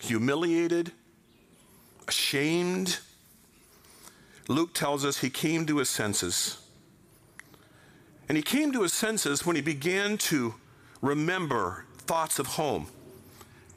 humiliated, 0.00 0.90
ashamed. 2.08 2.98
Luke 4.48 4.74
tells 4.74 5.04
us 5.04 5.18
he 5.18 5.30
came 5.30 5.66
to 5.66 5.78
his 5.78 5.88
senses. 5.88 6.59
And 8.30 8.36
he 8.36 8.44
came 8.44 8.70
to 8.74 8.82
his 8.82 8.92
senses 8.92 9.44
when 9.44 9.56
he 9.56 9.60
began 9.60 10.16
to 10.18 10.54
remember 11.02 11.84
thoughts 11.98 12.38
of 12.38 12.46
home 12.46 12.86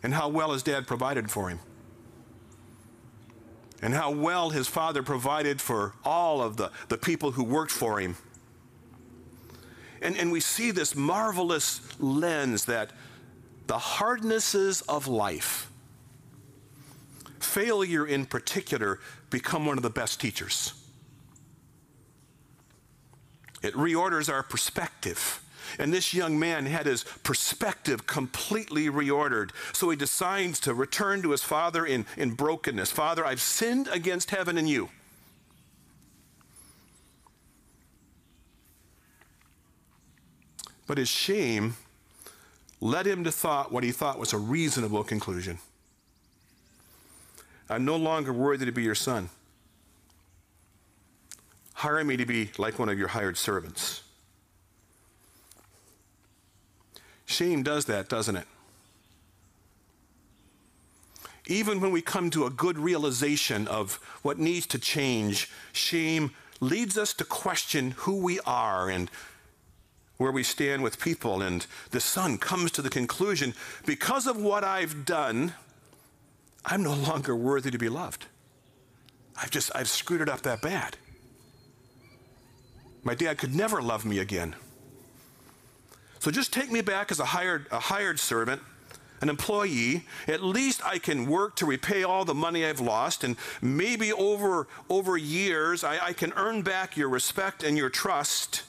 and 0.03 0.13
how 0.13 0.29
well 0.29 0.51
his 0.51 0.61
dad 0.61 0.85
provided 0.85 1.31
for 1.31 1.49
him. 1.49 1.59
And 3.81 3.95
how 3.95 4.11
well 4.11 4.51
his 4.51 4.67
father 4.67 5.01
provided 5.01 5.59
for 5.59 5.95
all 6.05 6.39
of 6.39 6.57
the, 6.57 6.69
the 6.87 6.99
people 6.99 7.31
who 7.31 7.43
worked 7.43 7.71
for 7.71 7.99
him. 7.99 8.15
And, 10.03 10.15
and 10.15 10.31
we 10.31 10.39
see 10.39 10.69
this 10.69 10.95
marvelous 10.95 11.81
lens 11.99 12.65
that 12.65 12.91
the 13.65 13.79
hardnesses 13.79 14.81
of 14.81 15.07
life, 15.07 15.71
failure 17.39 18.05
in 18.05 18.27
particular, 18.27 18.99
become 19.31 19.65
one 19.65 19.77
of 19.77 19.83
the 19.83 19.89
best 19.89 20.21
teachers. 20.21 20.82
It 23.63 23.73
reorders 23.73 24.31
our 24.31 24.43
perspective. 24.43 25.39
And 25.79 25.91
this 25.91 26.13
young 26.13 26.37
man 26.37 26.65
had 26.65 26.85
his 26.85 27.03
perspective 27.23 28.05
completely 28.05 28.87
reordered. 28.87 29.51
So 29.71 29.89
he 29.89 29.95
decides 29.95 30.59
to 30.61 30.73
return 30.73 31.21
to 31.23 31.31
his 31.31 31.41
father 31.41 31.85
in, 31.85 32.05
in 32.17 32.31
brokenness. 32.35 32.91
Father, 32.91 33.25
I've 33.25 33.41
sinned 33.41 33.87
against 33.87 34.29
heaven 34.29 34.57
and 34.57 34.69
you. 34.69 34.89
But 40.85 40.97
his 40.97 41.09
shame 41.09 41.77
led 42.81 43.07
him 43.07 43.23
to 43.23 43.31
thought 43.31 43.71
what 43.71 43.85
he 43.85 43.91
thought 43.91 44.19
was 44.19 44.33
a 44.33 44.37
reasonable 44.37 45.05
conclusion. 45.05 45.59
I'm 47.69 47.85
no 47.85 47.95
longer 47.95 48.33
worthy 48.33 48.65
to 48.65 48.71
be 48.73 48.83
your 48.83 48.93
son. 48.93 49.29
Hire 51.83 52.01
me 52.05 52.15
to 52.15 52.25
be 52.25 52.49
like 52.57 52.79
one 52.79 52.87
of 52.87 52.97
your 52.97 53.09
hired 53.09 53.35
servants. 53.35 54.03
Shame 57.25 57.61
does 57.61 57.83
that, 57.87 58.07
doesn't 58.07 58.37
it? 58.37 58.47
Even 61.45 61.81
when 61.81 61.91
we 61.91 62.01
come 62.01 62.29
to 62.29 62.45
a 62.45 62.49
good 62.49 62.79
realization 62.79 63.67
of 63.67 63.95
what 64.21 64.39
needs 64.39 64.65
to 64.67 64.79
change, 64.79 65.51
shame 65.73 66.31
leads 66.61 66.97
us 66.97 67.13
to 67.15 67.25
question 67.25 67.91
who 67.97 68.15
we 68.15 68.39
are 68.45 68.89
and 68.89 69.11
where 70.15 70.31
we 70.31 70.41
stand 70.41 70.83
with 70.83 71.01
people. 71.01 71.41
And 71.41 71.67
the 71.91 71.99
son 71.99 72.37
comes 72.37 72.71
to 72.71 72.81
the 72.81 72.89
conclusion 72.89 73.53
because 73.85 74.25
of 74.25 74.37
what 74.37 74.63
I've 74.63 75.03
done, 75.03 75.53
I'm 76.63 76.81
no 76.81 76.93
longer 76.93 77.35
worthy 77.35 77.71
to 77.71 77.77
be 77.77 77.89
loved. 77.89 78.27
I've 79.35 79.51
just, 79.51 79.69
I've 79.75 79.89
screwed 79.89 80.21
it 80.21 80.29
up 80.29 80.43
that 80.43 80.61
bad. 80.61 80.95
My 83.03 83.15
dad 83.15 83.37
could 83.37 83.53
never 83.53 83.81
love 83.81 84.05
me 84.05 84.19
again. 84.19 84.55
So 86.19 86.31
just 86.31 86.53
take 86.53 86.71
me 86.71 86.81
back 86.81 87.11
as 87.11 87.19
a 87.19 87.25
hired, 87.25 87.67
a 87.71 87.79
hired 87.79 88.19
servant, 88.19 88.61
an 89.21 89.29
employee. 89.29 90.05
At 90.27 90.41
least 90.41 90.85
I 90.85 90.97
can 90.99 91.25
work 91.25 91.57
to 91.57 91.65
repay 91.65 92.03
all 92.03 92.23
the 92.23 92.33
money 92.33 92.65
I've 92.65 92.79
lost, 92.79 93.23
and 93.23 93.35
maybe 93.61 94.13
over, 94.13 94.67
over 94.89 95.17
years 95.17 95.83
I, 95.83 96.07
I 96.07 96.13
can 96.13 96.31
earn 96.35 96.61
back 96.61 96.95
your 96.95 97.09
respect 97.09 97.63
and 97.63 97.77
your 97.77 97.89
trust. 97.89 98.63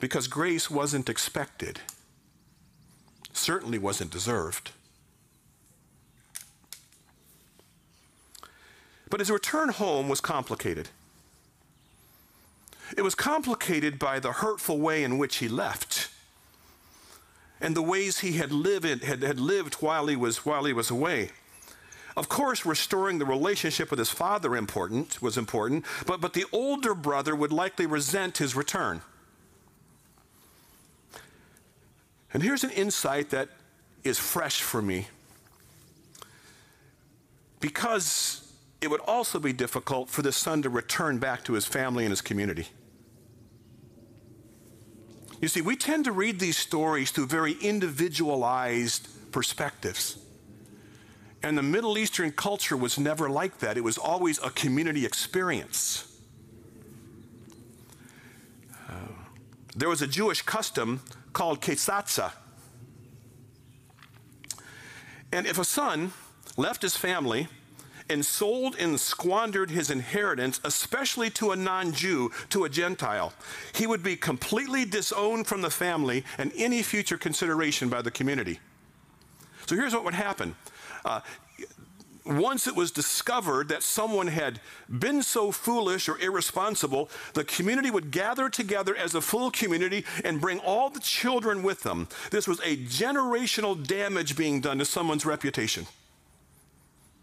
because 0.00 0.26
grace 0.26 0.70
wasn't 0.70 1.08
expected, 1.08 1.80
certainly 3.32 3.78
wasn't 3.78 4.10
deserved. 4.10 4.72
But 9.10 9.20
his 9.20 9.30
return 9.30 9.68
home 9.70 10.08
was 10.08 10.20
complicated. 10.20 10.88
It 12.96 13.02
was 13.02 13.14
complicated 13.14 13.98
by 13.98 14.18
the 14.18 14.32
hurtful 14.32 14.78
way 14.78 15.04
in 15.04 15.18
which 15.18 15.36
he 15.36 15.48
left 15.48 16.08
and 17.60 17.76
the 17.76 17.82
ways 17.82 18.20
he 18.20 18.32
had 18.32 18.52
lived, 18.52 19.04
had, 19.04 19.22
had 19.22 19.38
lived 19.38 19.74
while, 19.74 20.06
he 20.06 20.16
was, 20.16 20.46
while 20.46 20.64
he 20.64 20.72
was 20.72 20.90
away. 20.90 21.30
Of 22.16 22.28
course, 22.28 22.64
restoring 22.66 23.18
the 23.18 23.26
relationship 23.26 23.90
with 23.90 23.98
his 23.98 24.10
father 24.10 24.56
important, 24.56 25.20
was 25.22 25.36
important, 25.36 25.84
but, 26.06 26.20
but 26.20 26.32
the 26.32 26.46
older 26.52 26.94
brother 26.94 27.36
would 27.36 27.52
likely 27.52 27.86
resent 27.86 28.38
his 28.38 28.56
return. 28.56 29.02
And 32.32 32.42
here's 32.42 32.64
an 32.64 32.70
insight 32.70 33.30
that 33.30 33.48
is 34.04 34.18
fresh 34.18 34.62
for 34.62 34.80
me. 34.80 35.08
Because 37.60 38.49
it 38.80 38.90
would 38.90 39.00
also 39.00 39.38
be 39.38 39.52
difficult 39.52 40.08
for 40.08 40.22
the 40.22 40.32
son 40.32 40.62
to 40.62 40.70
return 40.70 41.18
back 41.18 41.44
to 41.44 41.52
his 41.52 41.66
family 41.66 42.04
and 42.04 42.12
his 42.12 42.20
community. 42.20 42.68
You 45.40 45.48
see, 45.48 45.60
we 45.60 45.76
tend 45.76 46.04
to 46.04 46.12
read 46.12 46.38
these 46.38 46.58
stories 46.58 47.10
through 47.10 47.26
very 47.26 47.52
individualized 47.60 49.08
perspectives. 49.32 50.18
And 51.42 51.56
the 51.56 51.62
Middle 51.62 51.96
Eastern 51.96 52.32
culture 52.32 52.76
was 52.76 52.98
never 52.98 53.30
like 53.30 53.58
that, 53.58 53.76
it 53.76 53.84
was 53.84 53.96
always 53.98 54.38
a 54.42 54.50
community 54.50 55.06
experience. 55.06 56.06
Uh, 58.88 58.92
there 59.74 59.88
was 59.88 60.02
a 60.02 60.06
Jewish 60.06 60.42
custom 60.42 61.00
called 61.32 61.60
Kesatza. 61.60 62.32
And 65.32 65.46
if 65.46 65.58
a 65.58 65.64
son 65.64 66.12
left 66.56 66.82
his 66.82 66.96
family 66.96 67.48
and 68.10 68.26
sold 68.26 68.76
and 68.78 68.98
squandered 68.98 69.70
his 69.70 69.90
inheritance, 69.90 70.60
especially 70.64 71.30
to 71.30 71.52
a 71.52 71.56
non 71.56 71.92
Jew, 71.92 72.30
to 72.50 72.64
a 72.64 72.68
Gentile. 72.68 73.32
He 73.74 73.86
would 73.86 74.02
be 74.02 74.16
completely 74.16 74.84
disowned 74.84 75.46
from 75.46 75.62
the 75.62 75.70
family 75.70 76.24
and 76.36 76.52
any 76.56 76.82
future 76.82 77.16
consideration 77.16 77.88
by 77.88 78.02
the 78.02 78.10
community. 78.10 78.58
So 79.66 79.76
here's 79.76 79.94
what 79.94 80.04
would 80.04 80.14
happen. 80.14 80.56
Uh, 81.04 81.20
once 82.26 82.66
it 82.66 82.76
was 82.76 82.90
discovered 82.90 83.68
that 83.68 83.82
someone 83.82 84.26
had 84.26 84.60
been 84.98 85.22
so 85.22 85.50
foolish 85.50 86.08
or 86.08 86.18
irresponsible, 86.18 87.08
the 87.34 87.44
community 87.44 87.90
would 87.90 88.10
gather 88.10 88.48
together 88.48 88.94
as 88.94 89.14
a 89.14 89.20
full 89.20 89.50
community 89.50 90.04
and 90.24 90.40
bring 90.40 90.58
all 90.60 90.90
the 90.90 91.00
children 91.00 91.62
with 91.62 91.82
them. 91.82 92.08
This 92.30 92.46
was 92.46 92.60
a 92.60 92.76
generational 92.76 93.86
damage 93.86 94.36
being 94.36 94.60
done 94.60 94.78
to 94.78 94.84
someone's 94.84 95.24
reputation. 95.24 95.86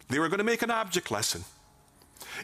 They 0.09 0.19
were 0.19 0.29
going 0.29 0.39
to 0.39 0.43
make 0.43 0.61
an 0.61 0.71
object 0.71 1.11
lesson 1.11 1.43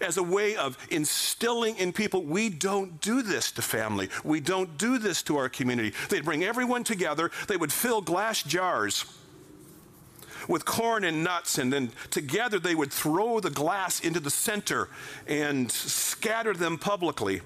as 0.02 0.18
a 0.18 0.24
way 0.24 0.56
of 0.56 0.78
instilling 0.90 1.78
in 1.78 1.94
people 1.94 2.24
we 2.24 2.50
don't 2.50 3.00
do 3.02 3.22
this 3.22 3.52
to 3.52 3.62
family. 3.62 4.10
We 4.24 4.40
don't 4.40 4.78
do 4.78 4.98
this 4.98 5.22
to 5.24 5.38
our 5.38 5.50
community. 5.50 5.94
They'd 6.10 6.26
bring 6.26 6.44
everyone 6.44 6.84
together, 6.84 7.32
they 7.48 7.58
would 7.58 7.72
fill 7.72 8.02
glass 8.02 8.44
jars 8.44 9.06
with 10.48 10.66
corn 10.66 11.06
and 11.06 11.24
nuts, 11.24 11.58
and 11.58 11.72
then 11.72 11.92
together 12.10 12.60
they 12.60 12.76
would 12.76 12.92
throw 12.92 13.40
the 13.40 13.50
glass 13.50 14.02
into 14.02 14.20
the 14.20 14.30
center 14.30 14.90
and 15.26 15.72
scatter 15.72 16.54
them 16.54 16.78
publicly. 16.78 17.42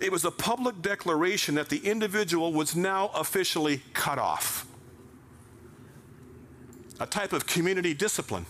It 0.00 0.12
was 0.12 0.24
a 0.26 0.30
public 0.30 0.82
declaration 0.82 1.54
that 1.54 1.70
the 1.70 1.78
individual 1.78 2.52
was 2.52 2.76
now 2.76 3.10
officially 3.14 3.80
cut 3.94 4.18
off. 4.18 4.66
A 7.00 7.06
type 7.06 7.32
of 7.32 7.46
community 7.46 7.94
discipline. 7.94 8.46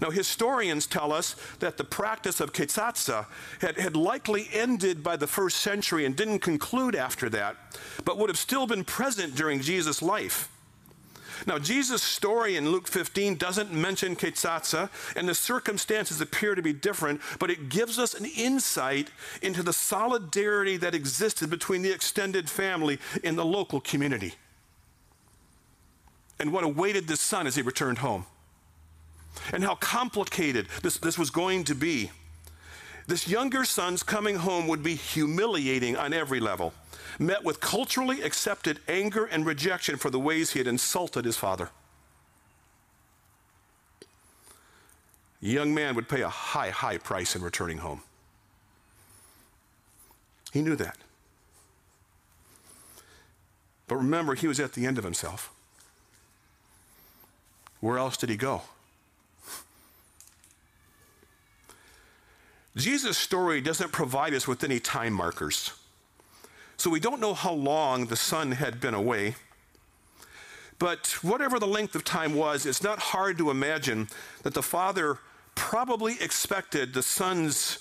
Now, 0.00 0.10
historians 0.10 0.86
tell 0.86 1.12
us 1.12 1.36
that 1.60 1.76
the 1.76 1.84
practice 1.84 2.40
of 2.40 2.52
ketsatsa 2.52 3.26
had, 3.60 3.76
had 3.78 3.96
likely 3.96 4.48
ended 4.52 5.02
by 5.02 5.16
the 5.16 5.26
first 5.26 5.58
century 5.58 6.04
and 6.04 6.16
didn't 6.16 6.40
conclude 6.40 6.94
after 6.94 7.28
that, 7.30 7.56
but 8.04 8.18
would 8.18 8.30
have 8.30 8.38
still 8.38 8.66
been 8.66 8.84
present 8.84 9.34
during 9.34 9.60
Jesus' 9.60 10.02
life. 10.02 10.50
Now, 11.46 11.58
Jesus' 11.58 12.02
story 12.02 12.56
in 12.56 12.70
Luke 12.70 12.86
15 12.86 13.36
doesn't 13.36 13.72
mention 13.72 14.14
Ketsatsa, 14.14 14.88
and 15.16 15.28
the 15.28 15.34
circumstances 15.34 16.20
appear 16.20 16.54
to 16.54 16.62
be 16.62 16.72
different, 16.72 17.20
but 17.38 17.50
it 17.50 17.68
gives 17.68 17.98
us 17.98 18.14
an 18.14 18.24
insight 18.24 19.10
into 19.42 19.62
the 19.62 19.72
solidarity 19.72 20.76
that 20.76 20.94
existed 20.94 21.50
between 21.50 21.82
the 21.82 21.92
extended 21.92 22.48
family 22.48 22.98
in 23.22 23.36
the 23.36 23.44
local 23.44 23.80
community 23.80 24.34
and 26.38 26.52
what 26.52 26.64
awaited 26.64 27.08
the 27.08 27.16
son 27.16 27.46
as 27.46 27.54
he 27.54 27.62
returned 27.62 27.98
home, 27.98 28.26
and 29.52 29.64
how 29.64 29.74
complicated 29.76 30.68
this, 30.82 30.98
this 30.98 31.18
was 31.18 31.30
going 31.30 31.64
to 31.64 31.74
be. 31.74 32.10
This 33.06 33.28
younger 33.28 33.64
son's 33.64 34.02
coming 34.02 34.36
home 34.36 34.66
would 34.68 34.82
be 34.82 34.94
humiliating 34.94 35.96
on 35.96 36.12
every 36.12 36.40
level 36.40 36.72
met 37.18 37.44
with 37.44 37.60
culturally 37.60 38.22
accepted 38.22 38.80
anger 38.88 39.24
and 39.24 39.46
rejection 39.46 39.96
for 39.96 40.10
the 40.10 40.18
ways 40.18 40.52
he 40.52 40.58
had 40.58 40.66
insulted 40.66 41.24
his 41.24 41.36
father. 41.36 41.70
A 45.42 45.46
young 45.46 45.74
man 45.74 45.94
would 45.94 46.08
pay 46.08 46.22
a 46.22 46.28
high, 46.28 46.70
high 46.70 46.98
price 46.98 47.36
in 47.36 47.42
returning 47.42 47.78
home. 47.78 48.00
He 50.52 50.62
knew 50.62 50.76
that. 50.76 50.96
But 53.86 53.96
remember, 53.96 54.34
he 54.34 54.46
was 54.46 54.60
at 54.60 54.72
the 54.72 54.86
end 54.86 54.98
of 54.98 55.04
himself. 55.04 55.52
Where 57.80 57.98
else 57.98 58.16
did 58.16 58.30
he 58.30 58.36
go? 58.36 58.62
Jesus' 62.76 63.16
story 63.16 63.60
doesn't 63.60 63.92
provide 63.92 64.34
us 64.34 64.48
with 64.48 64.64
any 64.64 64.80
time 64.80 65.12
markers. 65.12 65.72
So 66.76 66.90
we 66.90 67.00
don't 67.00 67.20
know 67.20 67.34
how 67.34 67.52
long 67.52 68.06
the 68.06 68.16
son 68.16 68.52
had 68.52 68.80
been 68.80 68.94
away. 68.94 69.36
But 70.78 71.06
whatever 71.22 71.60
the 71.60 71.68
length 71.68 71.94
of 71.94 72.04
time 72.04 72.34
was, 72.34 72.66
it's 72.66 72.82
not 72.82 72.98
hard 72.98 73.38
to 73.38 73.50
imagine 73.50 74.08
that 74.42 74.54
the 74.54 74.62
father 74.62 75.18
probably 75.54 76.14
expected 76.20 76.94
the 76.94 77.02
son's 77.02 77.78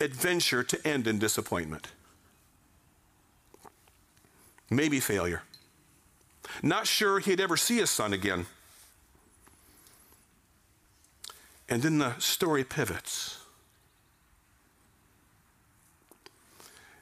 adventure 0.00 0.64
to 0.64 0.88
end 0.88 1.06
in 1.06 1.18
disappointment. 1.18 1.88
Maybe 4.70 5.00
failure. 5.00 5.42
Not 6.62 6.86
sure 6.86 7.18
he'd 7.18 7.40
ever 7.40 7.56
see 7.56 7.76
his 7.76 7.90
son 7.90 8.12
again. 8.12 8.46
And 11.68 11.82
then 11.82 11.98
the 11.98 12.18
story 12.18 12.64
pivots. 12.64 13.43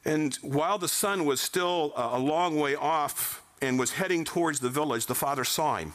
And 0.04 0.34
while 0.36 0.78
the 0.78 0.88
son 0.88 1.24
was 1.24 1.40
still 1.40 1.92
uh, 1.96 2.10
a 2.12 2.18
long 2.18 2.58
way 2.58 2.74
off 2.74 3.42
and 3.60 3.78
was 3.78 3.92
heading 3.92 4.24
towards 4.24 4.60
the 4.60 4.68
village, 4.68 5.06
the 5.06 5.14
father 5.14 5.44
saw 5.44 5.76
him. 5.76 5.92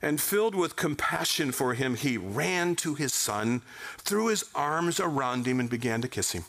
And 0.00 0.20
filled 0.20 0.54
with 0.54 0.76
compassion 0.76 1.52
for 1.52 1.74
him, 1.74 1.96
he 1.96 2.16
ran 2.16 2.76
to 2.76 2.94
his 2.94 3.12
son, 3.12 3.62
threw 3.98 4.28
his 4.28 4.44
arms 4.54 5.00
around 5.00 5.46
him, 5.46 5.60
and 5.60 5.68
began 5.68 6.00
to 6.02 6.08
kiss 6.08 6.32
him. 6.32 6.44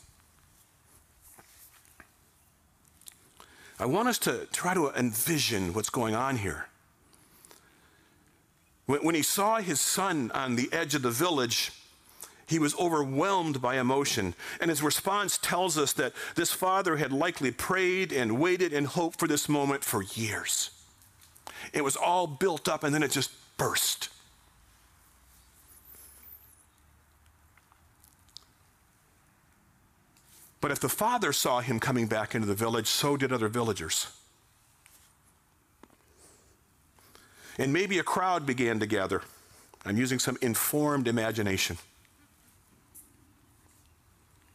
I 3.80 3.86
want 3.86 4.08
us 4.08 4.20
to 4.20 4.46
try 4.52 4.74
to 4.74 4.90
envision 4.90 5.74
what's 5.74 5.90
going 5.90 6.14
on 6.14 6.38
here. 6.38 6.68
When, 8.86 9.14
he 9.16 9.22
saw 9.22 9.58
his 9.58 9.80
son 9.80 10.32
on 10.34 10.56
the 10.56 10.68
edge 10.74 10.96
of 10.96 11.04
the 11.04 11.12
village, 11.12 11.72
he 12.50 12.58
was 12.58 12.76
overwhelmed 12.80 13.62
by 13.62 13.78
emotion. 13.78 14.34
And 14.60 14.72
his 14.72 14.82
response 14.82 15.38
tells 15.38 15.78
us 15.78 15.94
that 15.94 16.14
this 16.34 16.52
father 16.52 16.98
had 16.98 17.14
likely 17.14 17.52
prayed 17.52 18.12
and 18.12 18.40
waited 18.40 18.74
and 18.74 18.88
hoped 18.88 19.20
for 19.20 19.28
this 19.28 19.48
moment 19.48 19.84
for 19.84 20.02
years. 20.02 20.72
It 21.74 21.84
was 21.84 21.96
all 21.96 22.26
built 22.26 22.68
up 22.68 22.84
and 22.84 22.94
then 22.94 23.04
it 23.04 23.12
just 23.12 23.30
burst. 23.58 24.10
But 30.60 30.72
if 30.72 30.80
the 30.80 30.90
father 30.90 31.32
saw 31.32 31.62
him 31.62 31.80
coming 31.80 32.08
back 32.08 32.34
into 32.34 32.48
the 32.48 32.56
village, 32.56 32.88
so 32.88 33.16
did 33.16 33.32
other 33.32 33.48
villagers. 33.48 34.08
And 37.60 37.72
maybe 37.72 38.00
a 38.00 38.04
crowd 38.04 38.48
began 38.48 38.80
to 38.80 38.88
gather. 38.88 39.22
I'm 39.86 39.98
using 39.98 40.18
some 40.18 40.38
informed 40.42 41.08
imagination. 41.08 41.78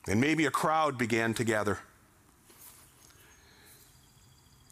And 0.06 0.20
maybe 0.20 0.46
a 0.46 0.50
crowd 0.50 0.98
began 0.98 1.34
to 1.34 1.44
gather. 1.44 1.78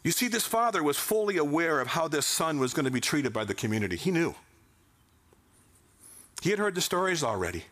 You 0.04 0.10
see, 0.10 0.28
this 0.28 0.46
father 0.46 0.82
was 0.82 0.98
fully 0.98 1.36
aware 1.36 1.80
of 1.80 1.88
how 1.88 2.08
this 2.08 2.26
son 2.26 2.58
was 2.58 2.74
going 2.74 2.84
to 2.84 2.90
be 2.90 3.00
treated 3.00 3.32
by 3.32 3.44
the 3.44 3.54
community. 3.54 3.96
He 3.96 4.10
knew. 4.10 4.34
He 6.42 6.50
had 6.50 6.58
heard 6.58 6.74
the 6.74 6.80
stories 6.80 7.22
already. 7.22 7.64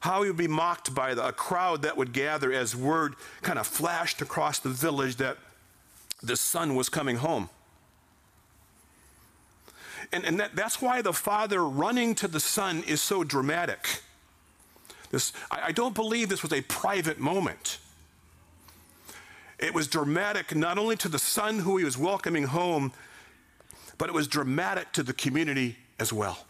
How 0.00 0.22
he 0.22 0.30
would 0.30 0.38
be 0.38 0.48
mocked 0.48 0.94
by 0.94 1.14
the, 1.14 1.28
a 1.28 1.32
crowd 1.32 1.82
that 1.82 1.96
would 1.96 2.12
gather 2.12 2.50
as 2.50 2.74
word 2.74 3.14
kind 3.42 3.58
of 3.58 3.66
flashed 3.66 4.22
across 4.22 4.58
the 4.58 4.70
village 4.70 5.16
that 5.16 5.36
the 6.22 6.36
son 6.36 6.74
was 6.74 6.88
coming 6.88 7.16
home. 7.16 7.50
And, 10.12 10.24
and 10.24 10.40
that, 10.40 10.56
that's 10.56 10.80
why 10.80 11.02
the 11.02 11.12
father 11.12 11.64
running 11.64 12.14
to 12.16 12.26
the 12.26 12.40
son 12.40 12.82
is 12.86 13.00
so 13.00 13.22
dramatic. 13.22 14.02
This, 15.12 15.32
I, 15.50 15.66
I 15.66 15.72
don't 15.72 15.94
believe 15.94 16.28
this 16.28 16.42
was 16.42 16.52
a 16.52 16.62
private 16.62 17.20
moment. 17.20 17.78
It 19.60 19.72
was 19.72 19.86
dramatic 19.86 20.56
not 20.56 20.76
only 20.76 20.96
to 20.96 21.08
the 21.08 21.20
son 21.20 21.60
who 21.60 21.76
he 21.76 21.84
was 21.84 21.96
welcoming 21.96 22.44
home, 22.44 22.92
but 23.96 24.08
it 24.08 24.14
was 24.14 24.26
dramatic 24.26 24.90
to 24.94 25.04
the 25.04 25.12
community 25.12 25.76
as 26.00 26.12
well. 26.12 26.46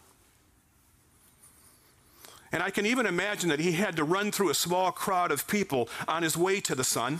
And 2.51 2.63
I 2.63 2.69
can 2.69 2.85
even 2.85 3.05
imagine 3.05 3.49
that 3.49 3.59
he 3.59 3.73
had 3.73 3.95
to 3.97 4.03
run 4.03 4.31
through 4.31 4.49
a 4.49 4.55
small 4.55 4.91
crowd 4.91 5.31
of 5.31 5.47
people 5.47 5.89
on 6.07 6.23
his 6.23 6.37
way 6.37 6.59
to 6.61 6.73
the 6.73 6.83
son. 6.83 7.19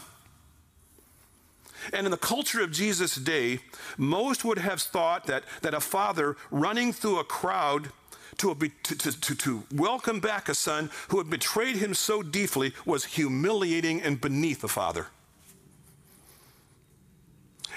And 1.92 2.06
in 2.08 2.12
the 2.12 2.18
culture 2.18 2.62
of 2.62 2.72
Jesus' 2.72 3.16
day, 3.16 3.60
most 3.98 4.46
would 4.46 4.60
have 4.60 4.82
thought 4.82 5.26
that, 5.26 5.44
that 5.62 5.74
a 5.74 5.80
father 5.80 6.38
running 6.50 6.94
through 6.94 7.20
a 7.20 7.24
crowd 7.24 7.92
to, 8.38 8.56
to, 8.56 8.96
to, 9.22 9.36
to, 9.36 9.64
welcome 9.74 10.20
back 10.20 10.50
a 10.50 10.56
son 10.56 10.90
who 11.10 11.18
had 11.18 11.30
betrayed 11.30 11.76
him 11.76 11.94
so 11.94 12.22
deeply 12.22 12.74
was 12.86 13.06
humiliating 13.06 14.02
and 14.02 14.20
beneath 14.20 14.64
a 14.64 14.68
father. 14.68 15.08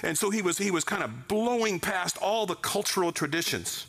And 0.02 0.16
so 0.16 0.30
he 0.30 0.42
was, 0.42 0.58
he 0.58 0.70
was 0.70 0.84
kind 0.84 1.02
of 1.02 1.28
blowing 1.28 1.80
past 1.80 2.18
all 2.18 2.46
the 2.46 2.54
cultural 2.54 3.12
traditions. 3.12 3.86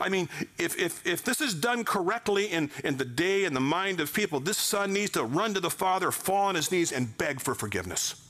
I 0.00 0.08
mean, 0.08 0.28
if, 0.58 0.78
if, 0.78 1.06
if 1.06 1.24
this 1.24 1.40
is 1.40 1.54
done 1.54 1.84
correctly 1.84 2.46
in, 2.46 2.70
in 2.84 2.96
the 2.96 3.04
day 3.04 3.44
and 3.44 3.54
the 3.54 3.60
mind 3.60 4.00
of 4.00 4.12
people, 4.12 4.40
this 4.40 4.56
son 4.56 4.92
needs 4.92 5.10
to 5.12 5.24
run 5.24 5.54
to 5.54 5.60
the 5.60 5.70
father, 5.70 6.10
fall 6.10 6.46
on 6.46 6.54
his 6.54 6.70
knees, 6.70 6.92
and 6.92 7.16
beg 7.18 7.40
for 7.40 7.54
forgiveness. 7.54 8.28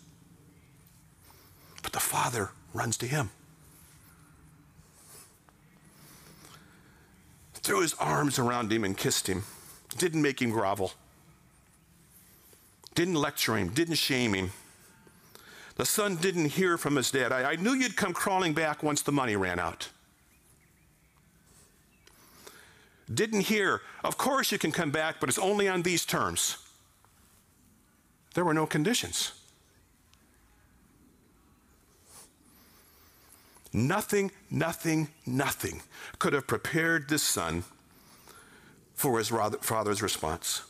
But 1.83 1.93
the 1.93 2.01
father 2.01 2.51
runs 2.73 2.97
to 2.99 3.07
him. 3.07 3.31
Threw 7.63 7.83
his 7.83 7.95
arms 7.95 8.39
around 8.39 8.73
him 8.73 8.85
and 8.85 8.97
kissed 8.97 9.27
him, 9.27 9.45
didn't 9.99 10.23
make 10.23 10.41
him 10.41 10.51
grovel, 10.51 10.93
didn't 12.95 13.15
lecture 13.15 13.57
him, 13.57 13.69
didn't 13.69 13.97
shame 13.97 14.35
him. 14.35 14.51
The 15.77 15.87
son 15.87 16.17
didn't 16.17 16.47
hear 16.47 16.77
from 16.77 16.97
his 16.97 17.11
dad. 17.11 17.33
I, 17.33 17.53
I 17.53 17.57
knew 17.57 17.73
you'd 17.73 17.97
come 17.97 18.13
crawling 18.13 18.53
back 18.53 18.83
once 18.83 19.03
the 19.03 19.13
money 19.13 19.37
ran 19.37 19.59
out. 19.59 19.89
Didn't 23.13 23.41
hear, 23.43 23.81
of 24.05 24.19
course 24.19 24.53
you 24.53 24.59
can 24.59 24.73
come 24.73 24.91
back, 24.91 25.17
but 25.19 25.29
it's 25.29 25.39
only 25.39 25.69
on 25.69 25.83
these 25.83 26.05
terms. 26.05 26.59
There 28.35 28.45
were 28.45 28.55
no 28.55 28.67
conditions. 28.67 29.33
Nothing, 33.73 34.33
nothing, 34.51 35.09
nothing 35.27 35.83
could 36.19 36.33
have 36.33 36.47
prepared 36.47 37.09
this 37.09 37.23
son 37.23 37.65
for 38.95 39.19
his 39.19 39.29
father's 39.29 40.03
response. 40.03 40.63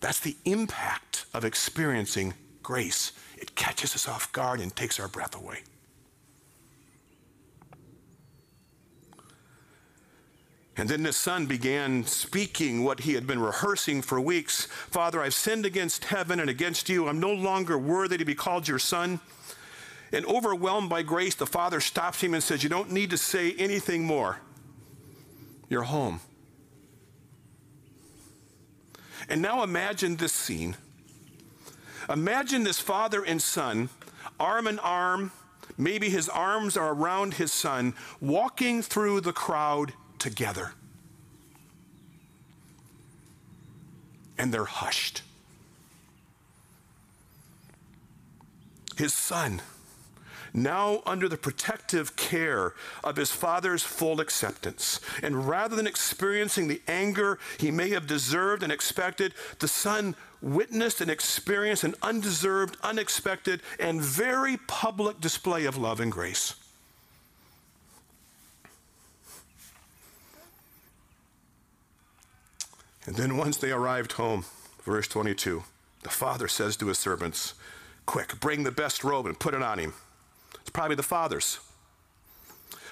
That's 0.00 0.20
the 0.20 0.36
impact 0.44 1.26
of 1.34 1.44
experiencing 1.44 2.34
grace. 2.62 3.12
It 3.36 3.54
catches 3.54 3.94
us 3.94 4.08
off 4.08 4.32
guard 4.32 4.60
and 4.60 4.74
takes 4.74 5.00
our 5.00 5.08
breath 5.08 5.34
away. 5.34 5.60
And 10.76 10.88
then 10.88 11.04
the 11.04 11.12
son 11.12 11.46
began 11.46 12.04
speaking 12.04 12.82
what 12.82 13.00
he 13.00 13.14
had 13.14 13.26
been 13.26 13.38
rehearsing 13.38 14.02
for 14.02 14.20
weeks 14.20 14.66
Father, 14.66 15.22
I've 15.22 15.34
sinned 15.34 15.66
against 15.66 16.04
heaven 16.04 16.40
and 16.40 16.50
against 16.50 16.88
you. 16.88 17.08
I'm 17.08 17.20
no 17.20 17.32
longer 17.32 17.78
worthy 17.78 18.18
to 18.18 18.24
be 18.24 18.34
called 18.34 18.66
your 18.66 18.78
son. 18.78 19.20
And 20.12 20.24
overwhelmed 20.26 20.88
by 20.88 21.02
grace, 21.02 21.34
the 21.34 21.46
father 21.46 21.80
stops 21.80 22.20
him 22.20 22.34
and 22.34 22.42
says, 22.42 22.62
You 22.62 22.68
don't 22.68 22.92
need 22.92 23.10
to 23.10 23.18
say 23.18 23.52
anything 23.54 24.04
more. 24.04 24.38
You're 25.68 25.82
home. 25.82 26.20
And 29.28 29.40
now 29.40 29.62
imagine 29.62 30.16
this 30.16 30.32
scene. 30.32 30.76
Imagine 32.08 32.64
this 32.64 32.78
father 32.78 33.24
and 33.24 33.40
son, 33.40 33.88
arm 34.38 34.66
in 34.66 34.78
arm, 34.78 35.32
maybe 35.78 36.10
his 36.10 36.28
arms 36.28 36.76
are 36.76 36.92
around 36.92 37.34
his 37.34 37.52
son, 37.52 37.94
walking 38.20 38.82
through 38.82 39.22
the 39.22 39.32
crowd 39.32 39.94
together. 40.18 40.72
And 44.36 44.52
they're 44.52 44.64
hushed. 44.64 45.22
His 48.96 49.14
son 49.14 49.62
now 50.54 51.02
under 51.04 51.28
the 51.28 51.36
protective 51.36 52.14
care 52.14 52.74
of 53.02 53.16
his 53.16 53.32
father's 53.32 53.82
full 53.82 54.20
acceptance. 54.20 55.00
And 55.22 55.48
rather 55.48 55.74
than 55.74 55.88
experiencing 55.88 56.68
the 56.68 56.80
anger 56.86 57.40
he 57.58 57.72
may 57.72 57.90
have 57.90 58.06
deserved 58.06 58.62
and 58.62 58.72
expected, 58.72 59.34
the 59.58 59.68
son 59.68 60.14
witnessed 60.40 61.00
and 61.00 61.10
experienced 61.10 61.82
an 61.82 61.96
undeserved, 62.02 62.76
unexpected, 62.84 63.60
and 63.80 64.00
very 64.00 64.56
public 64.68 65.20
display 65.20 65.64
of 65.64 65.76
love 65.76 65.98
and 65.98 66.12
grace. 66.12 66.54
And 73.06 73.16
then 73.16 73.36
once 73.36 73.56
they 73.56 73.70
arrived 73.70 74.12
home, 74.12 74.44
verse 74.84 75.08
22, 75.08 75.64
the 76.04 76.08
father 76.08 76.48
says 76.48 76.76
to 76.76 76.86
his 76.86 76.98
servants, 76.98 77.54
Quick, 78.06 78.38
bring 78.40 78.62
the 78.62 78.70
best 78.70 79.02
robe 79.02 79.26
and 79.26 79.38
put 79.38 79.54
it 79.54 79.62
on 79.62 79.78
him 79.78 79.94
probably 80.74 80.96
the 80.96 81.02
father's. 81.02 81.58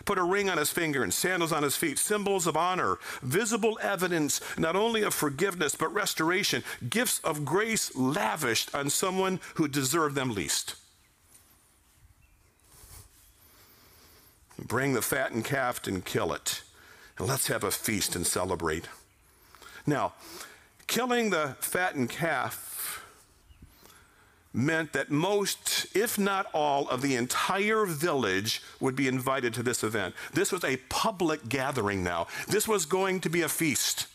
Put 0.07 0.19
a 0.19 0.23
ring 0.23 0.49
on 0.49 0.59
his 0.59 0.71
finger 0.71 1.03
and 1.03 1.13
sandals 1.13 1.53
on 1.53 1.63
his 1.63 1.77
feet, 1.77 1.99
symbols 1.99 2.47
of 2.47 2.57
honor, 2.57 2.99
visible 3.23 3.79
evidence 3.83 4.41
not 4.59 4.75
only 4.75 5.03
of 5.03 5.13
forgiveness 5.13 5.77
but 5.77 5.93
restoration, 5.93 6.65
gifts 6.89 7.21
of 7.21 7.45
grace 7.45 7.95
lavished 7.95 8.75
on 8.75 8.89
someone 8.89 9.39
who 9.55 9.69
deserved 9.69 10.15
them 10.15 10.35
least. 10.35 10.77
Bring 14.59 14.95
the 14.95 15.03
fattened 15.03 15.45
calf 15.45 15.87
and 15.87 16.05
kill 16.05 16.33
it, 16.33 16.63
and 17.19 17.29
let's 17.29 17.49
have 17.49 17.65
a 17.65 17.71
feast 17.71 18.17
and 18.17 18.27
celebrate. 18.27 18.89
Now, 19.87 20.15
killing 20.87 21.31
the 21.31 21.57
fattened 21.61 22.11
calf 22.11 22.72
meant 24.53 24.93
that 24.93 25.11
most, 25.11 25.87
if 25.97 26.19
not 26.19 26.47
all, 26.53 26.89
of 26.89 27.01
the 27.01 27.17
entire 27.17 27.87
village 27.87 28.63
would 28.81 28.95
be 28.95 29.09
invited 29.09 29.55
to 29.55 29.63
this 29.63 29.83
event. 29.83 30.15
This 30.35 30.53
was 30.53 30.65
a 30.65 30.77
public 30.89 31.49
gathering 31.49 32.05
now. 32.05 32.27
This 32.49 32.69
was 32.69 32.85
going 32.85 33.21
to 33.21 33.31
be 33.31 33.43
a 33.43 33.49
feast. 33.49 34.07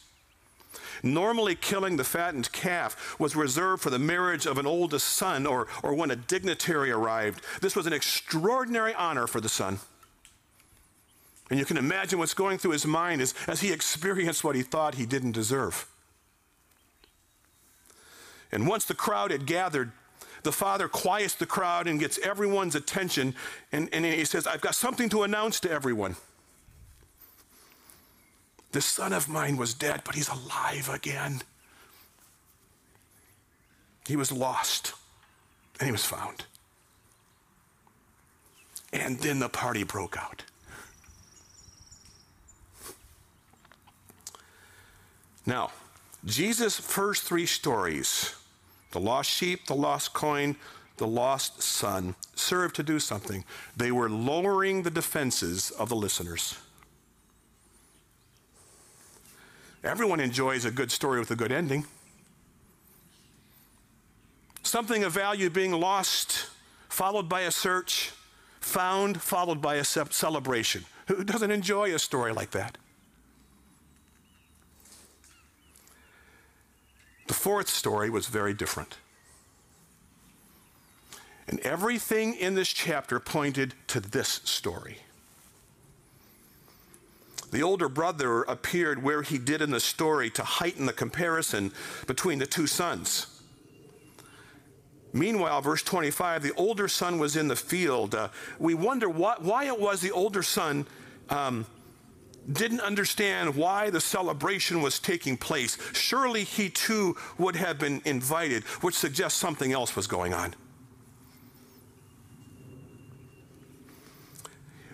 Normally, 1.04 1.56
killing 1.56 1.98
the 1.98 2.04
fattened 2.04 2.52
calf 2.52 3.20
was 3.20 3.36
reserved 3.36 3.84
for 3.84 3.90
the 3.90 4.00
marriage 4.00 4.46
of 4.46 4.58
an 4.58 4.66
oldest 4.66 5.08
son 5.08 5.46
or, 5.46 5.68
or 5.84 5.94
when 5.94 6.12
a 6.12 6.16
dignitary 6.16 6.92
arrived. 6.92 7.42
This 7.62 7.76
was 7.76 7.86
an 7.86 7.94
extraordinary 7.94 8.94
honor 8.96 9.28
for 9.28 9.40
the 9.40 9.50
son. 9.50 9.80
And 11.50 11.60
you 11.60 11.66
can 11.66 11.78
imagine 11.78 12.20
what's 12.20 12.34
going 12.34 12.58
through 12.58 12.72
his 12.72 12.86
mind 12.86 13.22
as, 13.22 13.34
as 13.48 13.62
he 13.62 13.72
experienced 13.72 14.44
what 14.44 14.56
he 14.56 14.64
thought 14.64 14.96
he 14.96 15.06
didn't 15.06 15.32
deserve. 15.32 15.88
And 18.52 18.68
once 18.68 18.86
the 18.86 18.96
crowd 18.96 19.32
had 19.32 19.46
gathered, 19.46 19.92
the 20.48 20.52
father 20.54 20.88
quiets 20.88 21.36
the 21.36 21.46
crowd 21.46 21.88
and 21.88 22.00
gets 22.00 22.18
everyone's 22.20 22.74
attention. 22.74 23.36
And, 23.74 23.90
and 23.92 24.06
he 24.06 24.24
says, 24.24 24.48
I've 24.48 24.62
got 24.62 24.76
something 24.76 25.10
to 25.10 25.24
announce 25.24 25.60
to 25.60 25.70
everyone. 25.70 26.16
This 28.72 28.86
son 28.86 29.12
of 29.12 29.28
mine 29.28 29.58
was 29.58 29.74
dead, 29.74 30.04
but 30.06 30.16
he's 30.16 30.30
alive 30.30 30.90
again. 30.90 31.42
He 34.08 34.16
was 34.16 34.32
lost, 34.32 34.94
and 35.82 35.88
he 35.88 35.92
was 35.92 36.06
found. 36.06 36.46
And 38.94 39.20
then 39.20 39.40
the 39.40 39.50
party 39.50 39.84
broke 39.84 40.18
out. 40.18 40.44
Now, 45.46 45.72
Jesus' 46.24 46.80
first 46.80 47.24
three 47.24 47.46
stories 47.46 48.34
the 48.92 49.00
lost 49.00 49.30
sheep, 49.30 49.68
the 49.68 49.76
lost 49.76 50.14
coin, 50.14 50.56
the 50.98 51.08
lost 51.08 51.62
son 51.62 52.16
served 52.36 52.76
to 52.76 52.84
do 52.84 53.00
something. 53.00 53.44
They 53.76 53.92
were 53.92 54.10
lowering 54.10 54.84
the 54.84 54.90
defenses 54.90 55.72
of 55.72 55.90
the 55.90 55.96
listeners. 55.96 56.58
Everyone 59.84 60.20
enjoys 60.20 60.66
a 60.66 60.72
good 60.72 60.92
story 60.92 61.20
with 61.20 61.32
a 61.32 61.36
good 61.36 61.52
ending. 61.52 61.86
Something 64.64 65.04
of 65.04 65.14
value 65.14 65.50
being 65.50 65.72
lost, 65.72 66.48
followed 66.90 67.30
by 67.30 67.42
a 67.42 67.52
search, 67.52 68.12
found, 68.60 69.22
followed 69.22 69.62
by 69.62 69.76
a 69.76 69.84
celebration. 69.84 70.84
Who 71.08 71.24
doesn't 71.24 71.52
enjoy 71.52 71.94
a 71.94 72.00
story 72.00 72.34
like 72.34 72.52
that? 72.52 72.78
The 77.28 77.34
fourth 77.34 77.70
story 77.70 78.10
was 78.10 78.28
very 78.28 78.54
different. 78.54 78.98
And 81.48 81.60
everything 81.62 82.34
in 82.36 82.56
this 82.56 82.70
chapter 82.70 83.20
pointed 83.20 83.74
to 83.88 84.00
this 84.00 84.42
story. 84.44 84.98
The 87.52 87.64
older 87.64 87.88
brother 87.88 88.44
appeared 88.44 89.02
where 89.02 89.22
he 89.22 89.38
did 89.38 89.62
in 89.62 89.72
the 89.72 89.80
story 89.80 90.30
to 90.32 90.44
heighten 90.44 90.86
the 90.86 90.94
comparison 90.94 91.72
between 92.06 92.40
the 92.40 92.46
two 92.46 92.68
sons. 92.68 93.28
Meanwhile, 95.14 95.62
verse 95.62 95.82
25, 95.84 96.44
the 96.44 96.54
older 96.56 96.90
son 96.90 97.18
was 97.18 97.38
in 97.38 97.48
the 97.48 97.56
field. 97.56 98.14
Uh, 98.14 98.28
we 98.60 98.74
wonder 98.74 99.10
what, 99.10 99.42
why 99.42 99.64
it 99.66 99.80
was 99.80 100.02
the 100.02 100.12
older 100.12 100.44
son 100.44 100.86
um, 101.30 101.66
didn't 102.52 102.82
understand 102.82 103.56
why 103.56 103.90
the 103.90 104.00
celebration 104.00 104.82
was 104.82 105.00
taking 105.00 105.38
place. 105.38 105.78
Surely 105.94 106.44
he 106.44 106.70
too 106.70 107.16
would 107.38 107.56
have 107.56 107.80
been 107.80 108.02
invited, 108.06 108.64
which 108.82 108.96
suggests 108.96 109.40
something 109.40 109.74
else 109.74 109.96
was 109.96 110.08
going 110.08 110.34
on. 110.34 110.56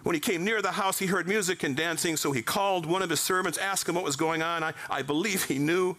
When 0.04 0.16
he 0.16 0.20
came 0.20 0.44
near 0.44 0.62
the 0.62 0.72
house, 0.72 1.00
he 1.00 1.06
heard 1.06 1.28
music 1.28 1.64
and 1.64 1.78
dancing, 1.78 2.18
so 2.18 2.34
he 2.34 2.42
called 2.42 2.86
one 2.86 3.02
of 3.02 3.10
his 3.10 3.22
servants, 3.22 3.58
asked 3.58 3.88
him 3.88 3.96
what 3.96 4.04
was 4.04 4.18
going 4.18 4.42
on. 4.42 4.62
I, 4.62 4.74
I 4.90 5.02
believe 5.02 5.46
he 5.46 5.60
knew. 5.60 5.96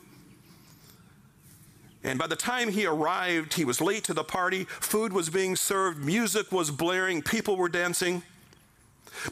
And 2.02 2.18
by 2.18 2.26
the 2.26 2.36
time 2.36 2.68
he 2.68 2.84
arrived, 2.84 3.54
he 3.54 3.64
was 3.64 3.80
late 3.80 4.04
to 4.04 4.12
the 4.12 4.24
party. 4.24 4.64
Food 4.64 5.14
was 5.14 5.30
being 5.30 5.56
served, 5.56 6.04
music 6.04 6.52
was 6.52 6.70
blaring, 6.70 7.22
people 7.22 7.56
were 7.56 7.70
dancing. 7.70 8.22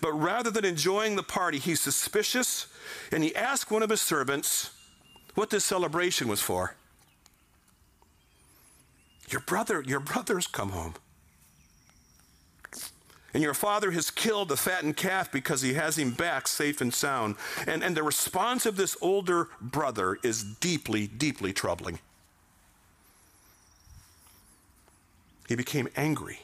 But 0.01 0.13
rather 0.13 0.51
than 0.51 0.65
enjoying 0.65 1.17
the 1.17 1.23
party, 1.23 1.59
he's 1.59 1.81
suspicious 1.81 2.67
and 3.11 3.23
he 3.23 3.35
asked 3.35 3.71
one 3.71 3.83
of 3.83 3.91
his 3.91 4.01
servants 4.01 4.71
what 5.35 5.51
this 5.51 5.65
celebration 5.65 6.29
was 6.29 6.41
for. 6.41 6.77
Your 9.31 9.41
brother, 9.41 9.83
your 9.87 10.01
brother's 10.01 10.47
come 10.47 10.71
home. 10.71 10.95
And 13.35 13.43
your 13.43 13.55
father 13.55 13.93
has 13.93 14.11
killed 14.11 14.51
the 14.51 14.59
fattened 14.59 14.99
calf 14.99 15.33
because 15.33 15.63
he 15.63 15.73
has 15.73 15.97
him 15.97 16.11
back 16.11 16.47
safe 16.47 16.83
and 16.83 16.93
sound. 16.93 17.37
And, 17.67 17.83
and 17.83 17.97
the 17.97 18.03
response 18.03 18.67
of 18.67 18.77
this 18.77 18.95
older 19.01 19.49
brother 19.59 20.19
is 20.23 20.43
deeply, 20.45 21.07
deeply 21.07 21.55
troubling. 21.55 21.99
He 25.49 25.55
became 25.55 25.89
angry 25.97 26.41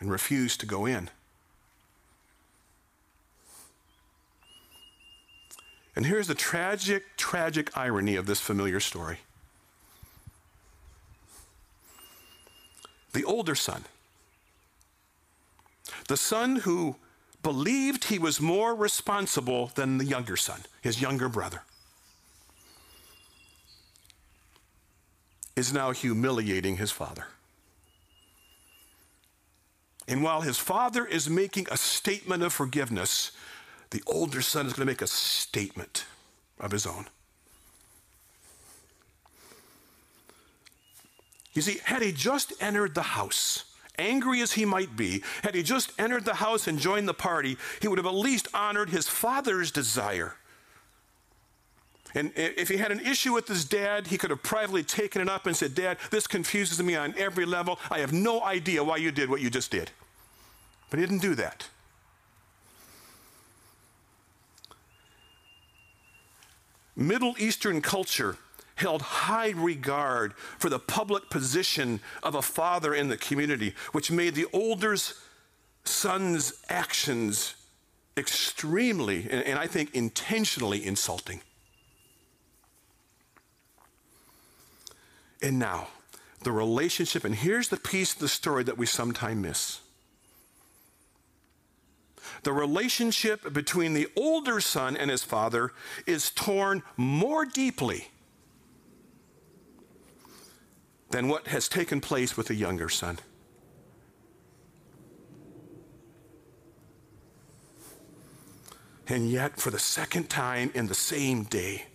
and 0.00 0.10
refused 0.10 0.58
to 0.60 0.66
go 0.66 0.84
in. 0.84 1.10
And 5.96 6.06
here's 6.06 6.28
the 6.28 6.34
tragic, 6.34 7.04
tragic 7.16 7.76
irony 7.76 8.16
of 8.16 8.26
this 8.26 8.40
familiar 8.40 8.80
story. 8.80 9.18
The 13.12 13.24
older 13.24 13.56
son, 13.56 13.84
the 16.06 16.16
son 16.16 16.56
who 16.56 16.96
believed 17.42 18.04
he 18.04 18.18
was 18.18 18.40
more 18.40 18.74
responsible 18.74 19.72
than 19.74 19.98
the 19.98 20.04
younger 20.04 20.36
son, 20.36 20.60
his 20.80 21.00
younger 21.00 21.28
brother, 21.28 21.62
is 25.56 25.72
now 25.72 25.90
humiliating 25.90 26.76
his 26.76 26.92
father. 26.92 27.26
And 30.06 30.22
while 30.22 30.40
his 30.40 30.58
father 30.58 31.04
is 31.04 31.28
making 31.28 31.66
a 31.70 31.76
statement 31.76 32.42
of 32.42 32.52
forgiveness, 32.52 33.32
the 33.90 34.02
older 34.06 34.40
son 34.40 34.66
is 34.66 34.72
going 34.72 34.86
to 34.86 34.92
make 34.92 35.02
a 35.02 35.06
statement 35.06 36.04
of 36.58 36.70
his 36.70 36.86
own. 36.86 37.06
You 41.52 41.62
see, 41.62 41.80
had 41.84 42.02
he 42.02 42.12
just 42.12 42.52
entered 42.60 42.94
the 42.94 43.02
house, 43.02 43.64
angry 43.98 44.40
as 44.40 44.52
he 44.52 44.64
might 44.64 44.96
be, 44.96 45.22
had 45.42 45.54
he 45.54 45.62
just 45.62 45.92
entered 45.98 46.24
the 46.24 46.34
house 46.34 46.68
and 46.68 46.78
joined 46.78 47.08
the 47.08 47.14
party, 47.14 47.56
he 47.82 47.88
would 47.88 47.98
have 47.98 48.06
at 48.06 48.14
least 48.14 48.46
honored 48.54 48.90
his 48.90 49.08
father's 49.08 49.72
desire. 49.72 50.34
And 52.14 52.32
if 52.36 52.68
he 52.68 52.76
had 52.76 52.92
an 52.92 53.00
issue 53.00 53.32
with 53.32 53.46
his 53.46 53.64
dad, 53.64 54.08
he 54.08 54.18
could 54.18 54.30
have 54.30 54.42
privately 54.42 54.82
taken 54.82 55.22
it 55.22 55.28
up 55.28 55.46
and 55.46 55.56
said, 55.56 55.74
Dad, 55.74 55.98
this 56.10 56.26
confuses 56.26 56.82
me 56.82 56.96
on 56.96 57.14
every 57.16 57.44
level. 57.44 57.78
I 57.90 58.00
have 58.00 58.12
no 58.12 58.42
idea 58.42 58.82
why 58.82 58.96
you 58.96 59.12
did 59.12 59.30
what 59.30 59.40
you 59.40 59.48
just 59.48 59.70
did. 59.70 59.90
But 60.88 60.98
he 60.98 61.06
didn't 61.06 61.22
do 61.22 61.36
that. 61.36 61.68
Middle 67.00 67.34
Eastern 67.38 67.80
culture 67.80 68.36
held 68.76 69.00
high 69.00 69.50
regard 69.50 70.34
for 70.58 70.68
the 70.68 70.78
public 70.78 71.30
position 71.30 72.00
of 72.22 72.34
a 72.34 72.42
father 72.42 72.94
in 72.94 73.08
the 73.08 73.16
community, 73.16 73.74
which 73.92 74.10
made 74.10 74.34
the 74.34 74.46
older 74.52 74.96
son's 75.82 76.52
actions 76.68 77.54
extremely, 78.16 79.28
and 79.30 79.58
I 79.58 79.66
think 79.66 79.94
intentionally 79.94 80.84
insulting. 80.84 81.40
And 85.42 85.58
now, 85.58 85.88
the 86.42 86.52
relationship, 86.52 87.24
and 87.24 87.34
here's 87.34 87.68
the 87.68 87.78
piece 87.78 88.12
of 88.12 88.18
the 88.18 88.28
story 88.28 88.62
that 88.64 88.76
we 88.76 88.84
sometimes 88.84 89.40
miss. 89.40 89.80
The 92.42 92.52
relationship 92.52 93.52
between 93.52 93.94
the 93.94 94.08
older 94.16 94.60
son 94.60 94.96
and 94.96 95.10
his 95.10 95.22
father 95.22 95.72
is 96.06 96.30
torn 96.30 96.82
more 96.96 97.44
deeply 97.44 98.08
than 101.10 101.28
what 101.28 101.48
has 101.48 101.68
taken 101.68 102.00
place 102.00 102.36
with 102.36 102.46
the 102.46 102.54
younger 102.54 102.88
son. 102.88 103.18
And 109.08 109.28
yet, 109.28 109.60
for 109.60 109.70
the 109.70 109.78
second 109.78 110.30
time 110.30 110.70
in 110.72 110.86
the 110.86 110.94
same 110.94 111.42
day, 111.42 111.86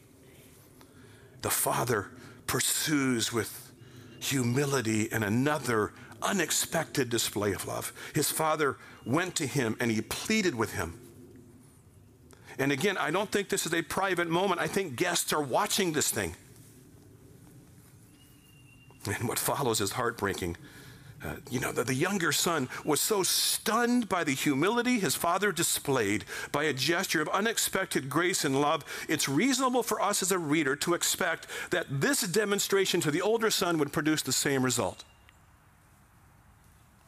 the 1.41 1.49
father 1.49 2.11
pursues 2.45 3.31
with 3.31 3.71
humility 4.19 5.09
and 5.11 5.23
another 5.23 5.93
unexpected 6.25 7.09
display 7.09 7.53
of 7.53 7.67
love. 7.67 7.93
His 8.13 8.31
father 8.31 8.77
went 9.05 9.35
to 9.35 9.47
him 9.47 9.77
and 9.79 9.91
he 9.91 10.01
pleaded 10.01 10.55
with 10.55 10.73
him. 10.73 10.99
And 12.57 12.71
again, 12.71 12.97
I 12.97 13.11
don't 13.11 13.31
think 13.31 13.49
this 13.49 13.65
is 13.65 13.73
a 13.73 13.81
private 13.81 14.29
moment. 14.29 14.61
I 14.61 14.67
think 14.67 14.95
guests 14.95 15.33
are 15.33 15.41
watching 15.41 15.93
this 15.93 16.09
thing. 16.09 16.35
And 19.05 19.27
what 19.27 19.37
follows 19.37 19.81
is 19.81 19.91
heartbreaking. 19.91 20.57
Uh, 21.23 21.35
you 21.49 21.59
know, 21.59 21.71
the, 21.71 21.83
the 21.83 21.93
younger 21.93 22.31
son 22.31 22.69
was 22.83 23.01
so 23.01 23.23
stunned 23.23 24.07
by 24.09 24.23
the 24.23 24.33
humility 24.33 24.99
his 24.99 25.15
father 25.15 25.51
displayed 25.51 26.23
by 26.51 26.63
a 26.65 26.73
gesture 26.73 27.21
of 27.21 27.29
unexpected 27.29 28.09
grace 28.09 28.45
and 28.45 28.59
love. 28.59 28.83
It's 29.07 29.27
reasonable 29.27 29.83
for 29.83 30.01
us 30.01 30.21
as 30.21 30.31
a 30.31 30.39
reader 30.39 30.75
to 30.77 30.93
expect 30.93 31.47
that 31.71 31.87
this 31.89 32.21
demonstration 32.21 32.99
to 33.01 33.11
the 33.11 33.21
older 33.21 33.49
son 33.49 33.77
would 33.79 33.91
produce 33.91 34.21
the 34.21 34.31
same 34.31 34.63
result. 34.63 35.03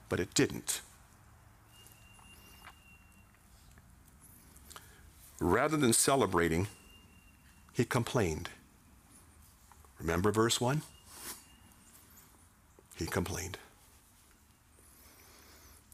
But 0.10 0.20
it 0.20 0.34
didn't. 0.34 0.82
Rather 5.40 5.78
than 5.78 5.94
celebrating, 5.94 6.68
he 7.74 7.86
complained. 7.86 8.50
Remember 10.00 10.32
verse 10.32 10.60
1? 10.60 10.82
He 12.96 13.06
complained. 13.06 13.58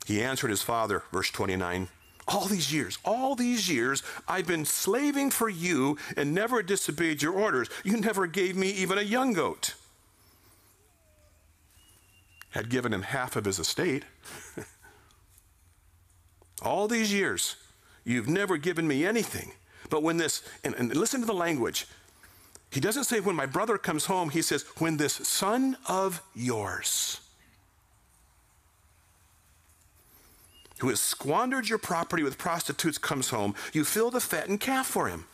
He 0.06 0.22
answered 0.22 0.50
his 0.50 0.62
father, 0.62 1.04
verse 1.12 1.30
29, 1.30 1.90
all 2.28 2.46
these 2.46 2.74
years, 2.74 2.98
all 3.04 3.36
these 3.36 3.70
years, 3.70 4.02
I've 4.28 4.48
been 4.48 4.66
slaving 4.66 5.30
for 5.30 5.50
you 5.50 5.98
and 6.16 6.34
never 6.34 6.64
disobeyed 6.64 7.22
your 7.22 7.34
orders. 7.34 7.70
You 7.84 7.98
never 7.98 8.28
gave 8.28 8.56
me 8.56 8.70
even 8.70 8.98
a 8.98 9.02
young 9.02 9.34
goat. 9.34 9.76
Had 12.54 12.70
given 12.70 12.94
him 12.94 13.04
half 13.04 13.36
of 13.36 13.46
his 13.46 13.60
estate. 13.60 14.06
all 16.62 16.88
these 16.88 17.14
years, 17.14 17.58
you've 18.04 18.28
never 18.28 18.58
given 18.58 18.88
me 18.88 19.06
anything. 19.06 19.52
But 19.90 20.02
when 20.02 20.18
this, 20.18 20.42
and, 20.64 20.74
and 20.76 20.96
listen 20.96 21.20
to 21.22 21.28
the 21.28 21.34
language, 21.34 21.88
he 22.72 22.80
doesn't 22.80 23.04
say 23.04 23.20
when 23.20 23.36
my 23.36 23.46
brother 23.46 23.78
comes 23.78 24.06
home, 24.06 24.30
he 24.30 24.42
says, 24.42 24.64
when 24.80 24.98
this 24.98 25.14
son 25.14 25.78
of 25.88 26.22
yours 26.34 27.20
who 30.80 30.90
has 30.90 31.00
squandered 31.00 31.70
your 31.70 31.78
property 31.78 32.24
with 32.24 32.38
prostitutes 32.38 32.98
comes 32.98 33.30
home, 33.30 33.56
you 33.72 33.86
fill 33.86 34.12
the 34.12 34.20
fattened 34.20 34.60
calf 34.60 34.86
for 34.86 35.08
him. 35.08 35.26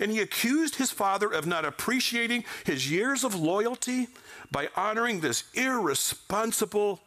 And 0.00 0.10
he 0.10 0.20
accused 0.20 0.76
his 0.76 0.90
father 0.90 1.32
of 1.32 1.46
not 1.46 1.64
appreciating 1.64 2.44
his 2.64 2.90
years 2.90 3.24
of 3.24 3.34
loyalty 3.34 4.08
by 4.50 4.68
honoring 4.76 5.20
this 5.20 5.44
irresponsible 5.54 7.00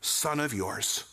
son 0.00 0.40
of 0.40 0.52
yours. 0.52 1.04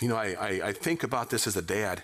You 0.00 0.08
know, 0.08 0.16
I, 0.16 0.34
I, 0.34 0.48
I, 0.68 0.72
think 0.72 1.04
about 1.04 1.30
this 1.30 1.46
as 1.46 1.56
a 1.56 1.62
dad. 1.62 2.02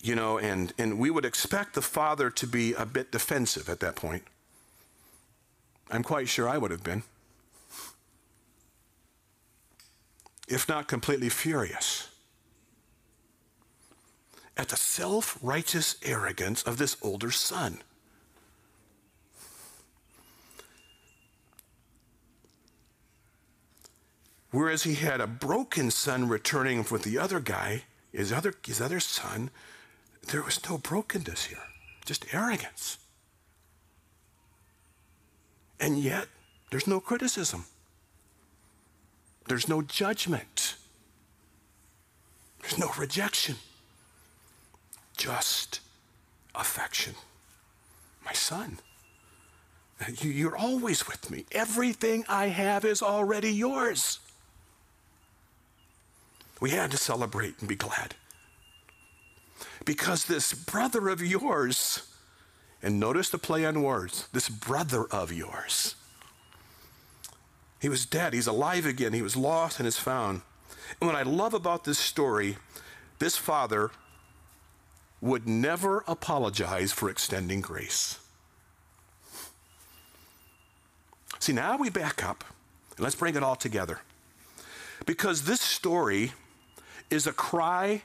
You 0.00 0.14
know, 0.14 0.38
and, 0.38 0.72
and 0.78 0.98
we 0.98 1.10
would 1.10 1.24
expect 1.24 1.74
the 1.74 1.82
father 1.82 2.30
to 2.30 2.46
be 2.46 2.72
a 2.74 2.86
bit 2.86 3.10
defensive 3.10 3.68
at 3.68 3.80
that 3.80 3.96
point. 3.96 4.22
I'm 5.90 6.02
quite 6.02 6.28
sure 6.28 6.48
I 6.48 6.56
would 6.56 6.70
have 6.70 6.84
been. 6.84 7.02
if 10.48 10.68
not 10.68 10.88
completely 10.88 11.28
furious, 11.28 12.08
at 14.56 14.68
the 14.68 14.76
self 14.76 15.38
righteous 15.42 15.96
arrogance 16.02 16.62
of 16.62 16.78
this 16.78 16.96
older 17.02 17.30
son. 17.30 17.82
Whereas 24.50 24.84
he 24.84 24.94
had 24.94 25.20
a 25.20 25.26
broken 25.26 25.90
son 25.90 26.28
returning 26.28 26.86
with 26.88 27.02
the 27.02 27.18
other 27.18 27.40
guy, 27.40 27.82
his 28.12 28.32
other, 28.32 28.54
his 28.64 28.80
other 28.80 29.00
son, 29.00 29.50
there 30.30 30.42
was 30.42 30.60
no 30.70 30.78
brokenness 30.78 31.46
here, 31.46 31.58
just 32.04 32.32
arrogance. 32.32 32.98
And 35.80 35.98
yet, 35.98 36.28
there's 36.70 36.86
no 36.86 37.00
criticism. 37.00 37.64
There's 39.48 39.68
no 39.68 39.82
judgment. 39.82 40.76
There's 42.60 42.78
no 42.78 42.90
rejection. 42.96 43.56
Just 45.16 45.80
affection. 46.54 47.14
My 48.24 48.32
son, 48.32 48.78
you're 50.20 50.56
always 50.56 51.06
with 51.06 51.30
me. 51.30 51.46
Everything 51.52 52.24
I 52.28 52.46
have 52.46 52.84
is 52.84 53.02
already 53.02 53.52
yours. 53.52 54.18
We 56.60 56.70
had 56.70 56.90
to 56.92 56.96
celebrate 56.96 57.54
and 57.60 57.68
be 57.68 57.76
glad. 57.76 58.14
Because 59.84 60.24
this 60.24 60.54
brother 60.54 61.08
of 61.08 61.20
yours, 61.22 62.08
and 62.82 62.98
notice 62.98 63.28
the 63.28 63.38
play 63.38 63.64
on 63.66 63.82
words, 63.82 64.28
this 64.32 64.48
brother 64.48 65.04
of 65.04 65.32
yours, 65.32 65.94
He 67.84 67.90
was 67.90 68.06
dead. 68.06 68.32
He's 68.32 68.46
alive 68.46 68.86
again. 68.86 69.12
He 69.12 69.20
was 69.20 69.36
lost 69.36 69.78
and 69.78 69.86
is 69.86 69.98
found. 69.98 70.40
And 71.00 71.06
what 71.06 71.16
I 71.16 71.22
love 71.22 71.52
about 71.52 71.84
this 71.84 71.98
story, 71.98 72.56
this 73.18 73.36
father 73.36 73.90
would 75.20 75.48
never 75.48 76.04
apologize 76.06 76.92
for 76.92 77.08
extending 77.08 77.60
grace. 77.60 78.18
See, 81.38 81.52
now 81.52 81.76
we 81.76 81.90
back 81.90 82.24
up 82.24 82.44
and 82.96 83.04
let's 83.04 83.14
bring 83.14 83.34
it 83.34 83.42
all 83.42 83.56
together. 83.56 84.00
Because 85.06 85.42
this 85.42 85.60
story 85.60 86.32
is 87.10 87.26
a 87.26 87.32
cry 87.32 88.02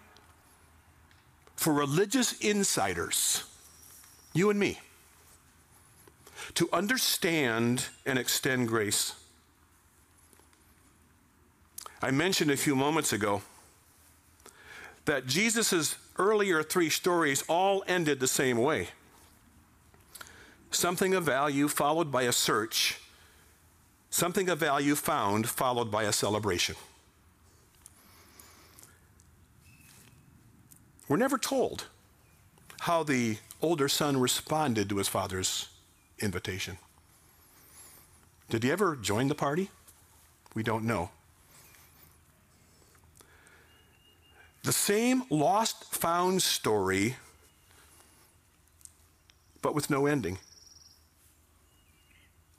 for 1.56 1.74
religious 1.74 2.34
insiders, 2.40 3.44
you 4.34 4.50
and 4.50 4.60
me, 4.60 4.80
to 6.56 6.70
understand 6.72 7.88
and 8.06 8.18
extend 8.18 8.68
grace. 8.68 9.14
I 12.02 12.12
mentioned 12.12 12.50
a 12.52 12.58
few 12.58 12.76
moments 12.76 13.12
ago 13.12 13.42
that 15.06 15.28
Jesus' 15.28 15.96
earlier 16.20 16.62
three 16.62 16.90
stories 16.90 17.44
all 17.48 17.84
ended 17.88 18.20
the 18.20 18.28
same 18.28 18.58
way 18.58 18.90
something 20.72 21.16
of 21.16 21.24
value 21.24 21.68
followed 21.68 22.12
by 22.12 22.24
a 22.24 22.32
search, 22.32 23.00
something 24.10 24.50
of 24.50 24.60
value 24.60 24.96
found 24.96 25.50
followed 25.50 25.90
by 25.90 26.04
a 26.04 26.14
celebration. 26.14 26.76
We're 31.08 31.18
never 31.18 31.40
told 31.40 31.86
how 32.82 33.04
the 33.04 33.38
older 33.62 33.90
son 33.90 34.20
responded 34.20 34.90
to 34.90 34.98
his 34.98 35.08
father's 35.08 35.70
invitation. 36.20 36.78
Did 38.50 38.64
he 38.64 38.72
ever 38.72 38.96
join 38.96 39.28
the 39.28 39.36
party? 39.36 39.70
We 40.54 40.64
don't 40.64 40.86
know. 40.86 41.10
The 44.70 44.74
same 44.74 45.24
lost 45.32 45.96
found 45.96 46.44
story, 46.44 47.16
but 49.64 49.74
with 49.74 49.90
no 49.90 50.06
ending. 50.06 50.38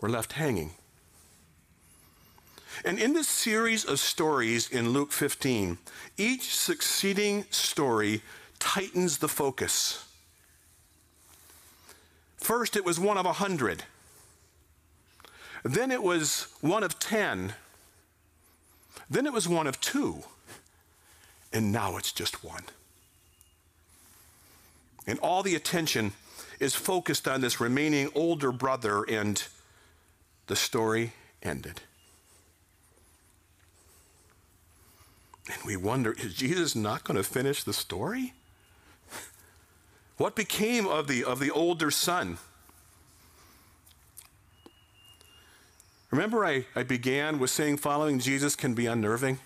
We're 0.00 0.08
left 0.08 0.32
hanging. 0.32 0.72
And 2.84 2.98
in 2.98 3.12
this 3.12 3.28
series 3.28 3.84
of 3.84 4.00
stories 4.00 4.68
in 4.68 4.88
Luke 4.88 5.12
15, 5.12 5.78
each 6.16 6.52
succeeding 6.52 7.44
story 7.50 8.22
tightens 8.58 9.18
the 9.18 9.28
focus. 9.28 10.04
First, 12.38 12.74
it 12.74 12.84
was 12.84 12.98
one 12.98 13.18
of 13.18 13.24
a 13.24 13.34
hundred. 13.34 13.84
Then 15.62 15.92
it 15.92 16.02
was 16.02 16.48
one 16.60 16.82
of 16.82 16.98
ten. 16.98 17.54
Then 19.08 19.26
it 19.26 19.32
was 19.32 19.48
one 19.48 19.68
of 19.68 19.80
two 19.80 20.24
and 21.52 21.72
now 21.72 21.96
it's 21.96 22.12
just 22.12 22.44
one. 22.44 22.64
And 25.06 25.18
all 25.20 25.42
the 25.42 25.54
attention 25.54 26.12
is 26.60 26.74
focused 26.74 27.26
on 27.26 27.40
this 27.40 27.60
remaining 27.60 28.10
older 28.14 28.52
brother, 28.52 29.02
and 29.04 29.42
the 30.46 30.56
story 30.56 31.12
ended. 31.42 31.80
And 35.52 35.62
we 35.64 35.76
wonder 35.76 36.12
is 36.12 36.34
Jesus 36.34 36.76
not 36.76 37.02
going 37.04 37.16
to 37.16 37.24
finish 37.24 37.64
the 37.64 37.72
story? 37.72 38.34
What 40.16 40.36
became 40.36 40.86
of 40.86 41.08
the, 41.08 41.24
of 41.24 41.40
the 41.40 41.50
older 41.50 41.90
son? 41.90 42.36
Remember, 46.10 46.44
I, 46.44 46.66
I 46.76 46.82
began 46.82 47.38
with 47.38 47.50
saying 47.50 47.78
following 47.78 48.18
Jesus 48.18 48.54
can 48.54 48.74
be 48.74 48.86
unnerving? 48.86 49.38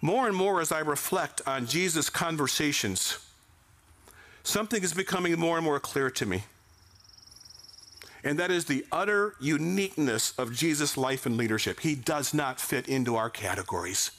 More 0.00 0.26
and 0.26 0.36
more 0.36 0.60
as 0.60 0.72
I 0.72 0.80
reflect 0.80 1.42
on 1.46 1.66
Jesus' 1.66 2.08
conversations, 2.08 3.18
something 4.42 4.82
is 4.82 4.94
becoming 4.94 5.38
more 5.38 5.56
and 5.56 5.64
more 5.64 5.80
clear 5.80 6.10
to 6.10 6.26
me. 6.26 6.44
And 8.22 8.38
that 8.38 8.50
is 8.50 8.66
the 8.66 8.84
utter 8.92 9.34
uniqueness 9.40 10.32
of 10.38 10.54
Jesus' 10.54 10.96
life 10.96 11.24
and 11.26 11.36
leadership. 11.36 11.80
He 11.80 11.94
does 11.94 12.34
not 12.34 12.60
fit 12.60 12.88
into 12.88 13.16
our 13.16 13.30
categories. 13.30 14.10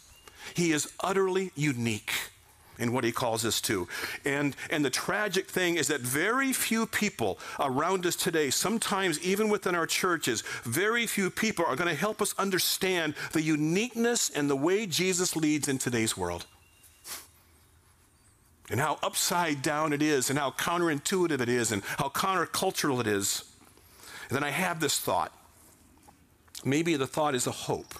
He 0.53 0.71
is 0.71 0.91
utterly 1.01 1.51
unique 1.55 2.11
in 2.81 2.91
what 2.91 3.03
he 3.03 3.11
calls 3.11 3.45
us 3.45 3.61
to. 3.61 3.87
And, 4.25 4.55
and 4.69 4.83
the 4.83 4.89
tragic 4.89 5.47
thing 5.47 5.75
is 5.75 5.87
that 5.87 6.01
very 6.01 6.51
few 6.51 6.85
people 6.87 7.39
around 7.59 8.05
us 8.05 8.15
today, 8.15 8.49
sometimes 8.49 9.19
even 9.21 9.49
within 9.49 9.75
our 9.75 9.85
churches, 9.85 10.41
very 10.63 11.05
few 11.07 11.29
people 11.29 11.63
are 11.65 11.75
going 11.75 11.89
to 11.89 11.95
help 11.95 12.21
us 12.21 12.33
understand 12.37 13.13
the 13.31 13.41
uniqueness 13.41 14.29
and 14.31 14.49
the 14.49 14.55
way 14.55 14.85
Jesus 14.85 15.35
leads 15.35 15.67
in 15.67 15.77
today's 15.77 16.17
world. 16.17 16.47
And 18.69 18.79
how 18.79 18.97
upside 19.03 19.61
down 19.61 19.93
it 19.93 20.01
is, 20.01 20.29
and 20.29 20.39
how 20.39 20.51
counterintuitive 20.51 21.41
it 21.41 21.49
is, 21.49 21.71
and 21.71 21.83
how 21.97 22.07
countercultural 22.09 23.01
it 23.01 23.07
is. 23.07 23.43
And 24.29 24.37
then 24.37 24.43
I 24.43 24.49
have 24.49 24.79
this 24.79 24.97
thought. 24.97 25.33
Maybe 26.63 26.95
the 26.95 27.07
thought 27.07 27.35
is 27.35 27.47
a 27.47 27.51
hope. 27.51 27.93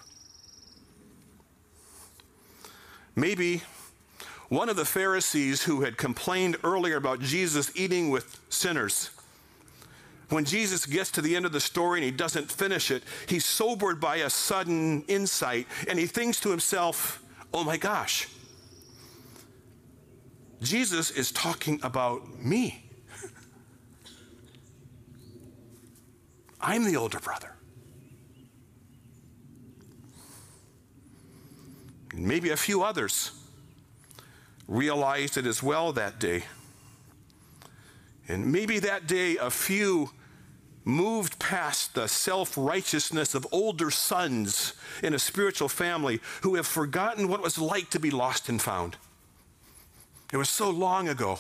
Maybe 3.16 3.64
one 4.52 4.68
of 4.68 4.76
the 4.76 4.84
Pharisees 4.84 5.64
who 5.64 5.80
had 5.84 5.96
complained 5.98 6.58
earlier 6.66 6.98
about 6.98 7.22
Jesus 7.22 7.72
eating 7.74 8.10
with 8.10 8.38
sinners, 8.50 9.12
when 10.28 10.44
Jesus 10.44 10.86
gets 10.86 11.10
to 11.12 11.22
the 11.22 11.38
end 11.38 11.46
of 11.46 11.54
the 11.54 11.62
story 11.62 12.00
and 12.00 12.04
he 12.04 12.12
doesn't 12.12 12.52
finish 12.52 12.92
it, 12.92 13.02
he's 13.28 13.46
sobered 13.46 14.02
by 14.02 14.18
a 14.18 14.30
sudden 14.30 15.06
insight 15.08 15.68
and 15.88 15.98
he 15.98 16.06
thinks 16.06 16.38
to 16.42 16.50
himself, 16.50 17.24
oh 17.54 17.64
my 17.64 17.78
gosh, 17.78 18.28
Jesus 20.62 21.12
is 21.12 21.32
talking 21.32 21.80
about 21.82 22.38
me. 22.38 22.84
I'm 26.60 26.84
the 26.84 26.98
older 26.98 27.20
brother. 27.20 27.56
Maybe 32.14 32.50
a 32.50 32.58
few 32.58 32.84
others 32.84 33.32
realized 34.72 35.36
it 35.36 35.46
as 35.46 35.62
well 35.62 35.92
that 35.92 36.18
day. 36.18 36.44
And 38.28 38.52
maybe 38.52 38.80
that 38.80 39.06
day 39.06 39.36
a 39.36 39.50
few 39.50 40.12
moved 40.86 41.38
past 41.38 41.94
the 41.94 42.08
self 42.08 42.58
righteousness 42.58 43.36
of 43.36 43.46
older 43.52 43.92
sons 43.92 44.74
in 45.04 45.14
a 45.14 45.20
spiritual 45.20 45.68
family 45.68 46.22
who 46.42 46.56
have 46.56 46.66
forgotten 46.66 47.28
what 47.28 47.42
it 47.42 47.44
was 47.44 47.60
like 47.60 47.90
to 47.90 48.00
be 48.00 48.10
lost 48.10 48.48
and 48.48 48.62
found. 48.62 48.96
It 50.32 50.38
was 50.38 50.50
so 50.50 50.70
long 50.70 51.10
ago. 51.10 51.40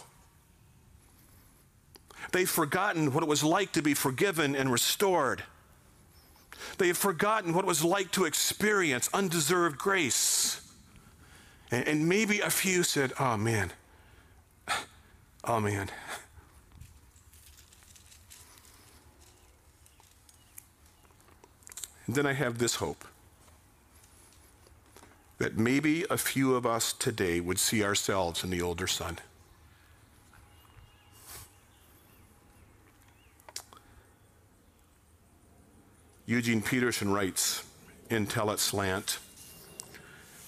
They've 2.34 2.50
forgotten 2.50 3.14
what 3.14 3.24
it 3.24 3.30
was 3.30 3.44
like 3.44 3.72
to 3.74 3.82
be 3.82 3.94
forgiven 3.94 4.56
and 4.56 4.72
restored. 4.72 5.44
They 6.78 6.88
have 6.88 6.98
forgotten 6.98 7.54
what 7.54 7.64
it 7.64 7.68
was 7.68 7.84
like 7.84 8.12
to 8.12 8.26
experience 8.26 9.10
undeserved 9.14 9.78
grace. 9.78 10.61
And, 11.72 12.10
maybe 12.10 12.42
a 12.42 12.50
few 12.50 12.84
said, 12.84 13.14
oh 13.18 13.38
man, 13.38 13.72
oh 15.46 15.62
man. 15.62 15.90
And 22.06 22.16
then 22.16 22.26
I 22.26 22.34
have 22.34 22.58
this 22.58 22.76
hope 22.76 23.06
that 25.38 25.58
maybe 25.58 26.06
a 26.10 26.18
few 26.18 26.56
of 26.56 26.66
us 26.66 26.92
today 26.92 27.40
would 27.40 27.58
see 27.58 27.84
ourselves 27.86 28.44
in 28.44 28.50
the 28.50 28.62
older 28.62 28.86
son. 28.86 29.18
Eugene 36.26 36.62
Peterson 36.62 37.14
writes 37.14 37.64
in 38.10 38.28
Tell 38.28 38.52
It 38.52 38.60
Slant 38.60 39.20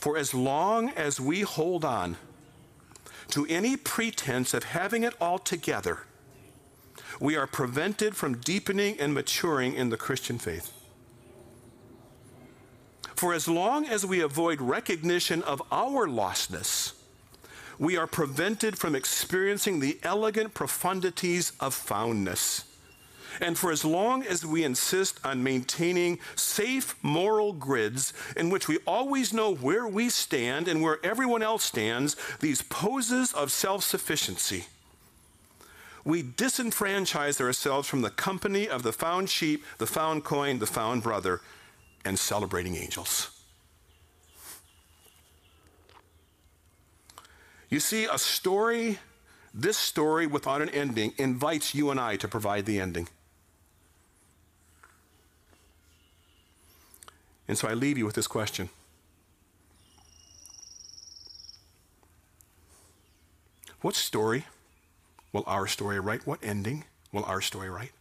for 0.03 0.17
as 0.17 0.33
long 0.33 0.89
as 0.89 1.17
we 1.17 1.43
hold 1.43 1.85
on 1.85 2.17
to 3.29 3.45
any 3.45 3.77
pretense 3.77 4.53
of 4.53 4.65
having 4.65 5.01
it 5.03 5.13
all 5.21 5.39
together, 5.39 5.99
we 7.21 7.37
are 7.37 7.47
prevented 7.47 8.13
from 8.13 8.35
deepening 8.39 8.99
and 8.99 9.13
maturing 9.13 9.73
in 9.73 9.91
the 9.91 9.95
Christian 9.95 10.37
faith. 10.37 10.73
For 13.15 13.33
as 13.33 13.47
long 13.47 13.85
as 13.85 14.05
we 14.05 14.19
avoid 14.19 14.59
recognition 14.59 15.41
of 15.43 15.61
our 15.71 16.05
lostness, 16.05 16.91
we 17.79 17.95
are 17.95 18.05
prevented 18.05 18.77
from 18.77 18.95
experiencing 18.95 19.79
the 19.79 19.99
elegant 20.03 20.53
profundities 20.53 21.53
of 21.61 21.73
foundness. 21.73 22.65
And 23.41 23.57
for 23.57 23.71
as 23.71 23.84
long 23.84 24.23
as 24.23 24.45
we 24.45 24.63
insist 24.63 25.19
on 25.25 25.43
maintaining 25.43 26.19
safe 26.36 26.95
moral 27.01 27.53
grids 27.53 28.13
in 28.36 28.49
which 28.49 28.67
we 28.67 28.79
always 28.86 29.34
know 29.34 29.53
where 29.53 29.88
we 29.88 30.09
stand 30.09 30.67
and 30.67 30.81
where 30.81 31.03
everyone 31.03 31.43
else 31.43 31.63
stands, 31.63 32.15
these 32.39 32.61
poses 32.61 33.34
of 33.34 33.51
self 33.51 33.84
sufficiency, 33.84 34.65
we 36.05 36.21
disenfranchise 36.21 37.39
ourselves 37.39 37.88
from 37.88 38.01
the 38.01 38.09
company 38.09 38.67
of 38.67 38.84
the 38.84 38.91
found 38.91 39.29
sheep, 39.29 39.63
the 39.77 39.88
found 39.88 40.23
coin, 40.23 40.59
the 40.59 40.67
found 40.67 41.03
brother, 41.03 41.41
and 42.03 42.19
celebrating 42.19 42.75
angels. 42.75 43.31
You 47.69 47.79
see, 47.79 48.05
a 48.05 48.19
story, 48.19 48.99
this 49.53 49.77
story 49.77 50.27
without 50.27 50.61
an 50.61 50.69
ending, 50.69 51.13
invites 51.17 51.73
you 51.73 51.89
and 51.89 51.99
I 51.99 52.17
to 52.17 52.27
provide 52.27 52.65
the 52.65 52.79
ending. 52.79 53.07
And 57.53 57.57
so 57.59 57.67
I 57.67 57.75
leave 57.75 57.99
you 57.99 58.05
with 58.07 58.15
this 58.15 58.25
question 58.25 58.69
What 63.81 63.93
story 63.93 64.45
will 65.31 65.43
our 65.45 65.67
story 65.67 65.99
write? 65.99 66.25
What 66.25 66.39
ending 66.41 66.85
will 67.11 67.23
our 67.25 67.41
story 67.41 67.69
write? 67.69 67.91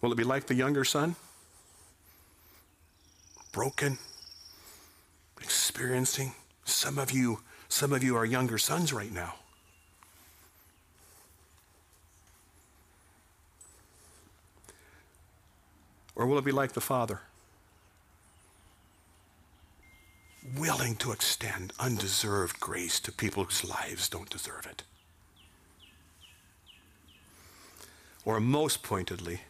Will 0.00 0.10
it 0.10 0.16
be 0.16 0.24
like 0.24 0.48
the 0.48 0.56
younger 0.56 0.84
son? 0.84 1.14
Broken, 3.52 3.96
experiencing. 5.40 6.32
Some 6.64 6.98
of 6.98 7.12
you, 7.12 7.42
some 7.68 7.92
of 7.92 8.02
you 8.02 8.16
are 8.16 8.24
younger 8.24 8.58
sons 8.58 8.92
right 8.92 9.12
now. 9.12 9.34
Or 16.14 16.26
will 16.26 16.38
it 16.38 16.44
be 16.44 16.52
like 16.52 16.72
the 16.72 16.80
father? 16.80 17.20
Willing 20.56 20.96
to 20.96 21.12
extend 21.12 21.72
undeserved 21.78 22.60
grace 22.60 22.98
to 23.00 23.12
people 23.12 23.44
whose 23.44 23.64
lives 23.64 24.08
don't 24.08 24.30
deserve 24.30 24.66
it. 24.66 24.82
Or 28.24 28.40
most 28.40 28.82
pointedly, 28.82 29.40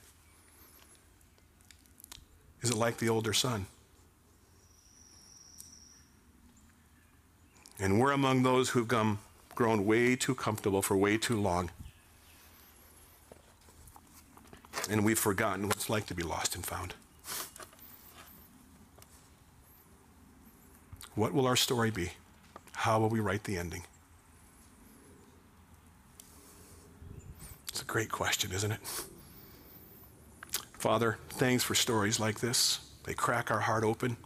is 2.62 2.70
it 2.70 2.76
like 2.76 2.98
the 2.98 3.08
older 3.08 3.32
son? 3.32 3.66
And 7.78 7.98
we're 7.98 8.12
among 8.12 8.42
those 8.42 8.70
who've 8.70 8.86
come, 8.86 9.20
grown 9.54 9.86
way 9.86 10.14
too 10.14 10.34
comfortable 10.34 10.82
for 10.82 10.96
way 10.96 11.16
too 11.16 11.40
long. 11.40 11.70
And 14.90 15.04
we've 15.04 15.18
forgotten 15.18 15.68
what 15.68 15.76
it's 15.76 15.88
like 15.88 16.06
to 16.06 16.14
be 16.14 16.24
lost 16.24 16.56
and 16.56 16.66
found. 16.66 16.94
What 21.14 21.32
will 21.32 21.46
our 21.46 21.54
story 21.54 21.92
be? 21.92 22.10
How 22.72 22.98
will 22.98 23.08
we 23.08 23.20
write 23.20 23.44
the 23.44 23.56
ending? 23.56 23.84
It's 27.68 27.82
a 27.82 27.84
great 27.84 28.10
question, 28.10 28.50
isn't 28.50 28.72
it? 28.72 28.80
Father, 30.72 31.18
thanks 31.28 31.62
for 31.62 31.76
stories 31.76 32.18
like 32.18 32.40
this. 32.40 32.80
They 33.04 33.14
crack 33.14 33.50
our 33.50 33.60
heart 33.60 33.84
open. 33.84 34.16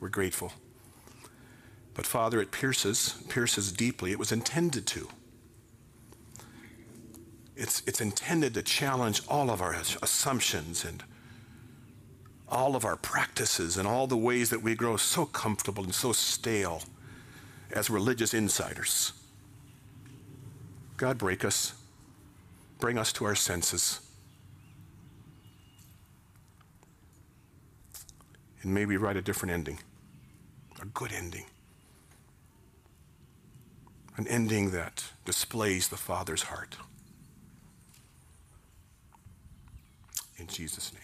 We're 0.00 0.08
grateful. 0.08 0.52
But 1.94 2.04
Father, 2.04 2.40
it 2.40 2.50
pierces, 2.50 3.22
pierces 3.28 3.70
deeply. 3.70 4.10
It 4.10 4.18
was 4.18 4.32
intended 4.32 4.86
to. 4.88 5.08
It's, 7.56 7.82
it's 7.86 8.00
intended 8.00 8.54
to 8.54 8.62
challenge 8.62 9.22
all 9.28 9.50
of 9.50 9.62
our 9.62 9.74
assumptions 9.74 10.84
and 10.84 11.02
all 12.48 12.76
of 12.76 12.84
our 12.84 12.96
practices 12.96 13.76
and 13.76 13.86
all 13.86 14.06
the 14.06 14.16
ways 14.16 14.50
that 14.50 14.62
we 14.62 14.74
grow 14.74 14.96
so 14.96 15.24
comfortable 15.24 15.84
and 15.84 15.94
so 15.94 16.12
stale 16.12 16.82
as 17.72 17.90
religious 17.90 18.34
insiders. 18.34 19.12
God, 20.96 21.18
break 21.18 21.44
us, 21.44 21.74
bring 22.78 22.98
us 22.98 23.12
to 23.14 23.24
our 23.24 23.34
senses. 23.34 24.00
And 28.62 28.72
maybe 28.72 28.96
write 28.96 29.16
a 29.16 29.22
different 29.22 29.52
ending, 29.52 29.78
a 30.80 30.86
good 30.86 31.12
ending, 31.12 31.44
an 34.16 34.26
ending 34.28 34.70
that 34.70 35.04
displays 35.24 35.88
the 35.88 35.96
Father's 35.96 36.42
heart. 36.42 36.76
In 40.44 40.48
Jesus' 40.48 40.92
name. 40.92 41.03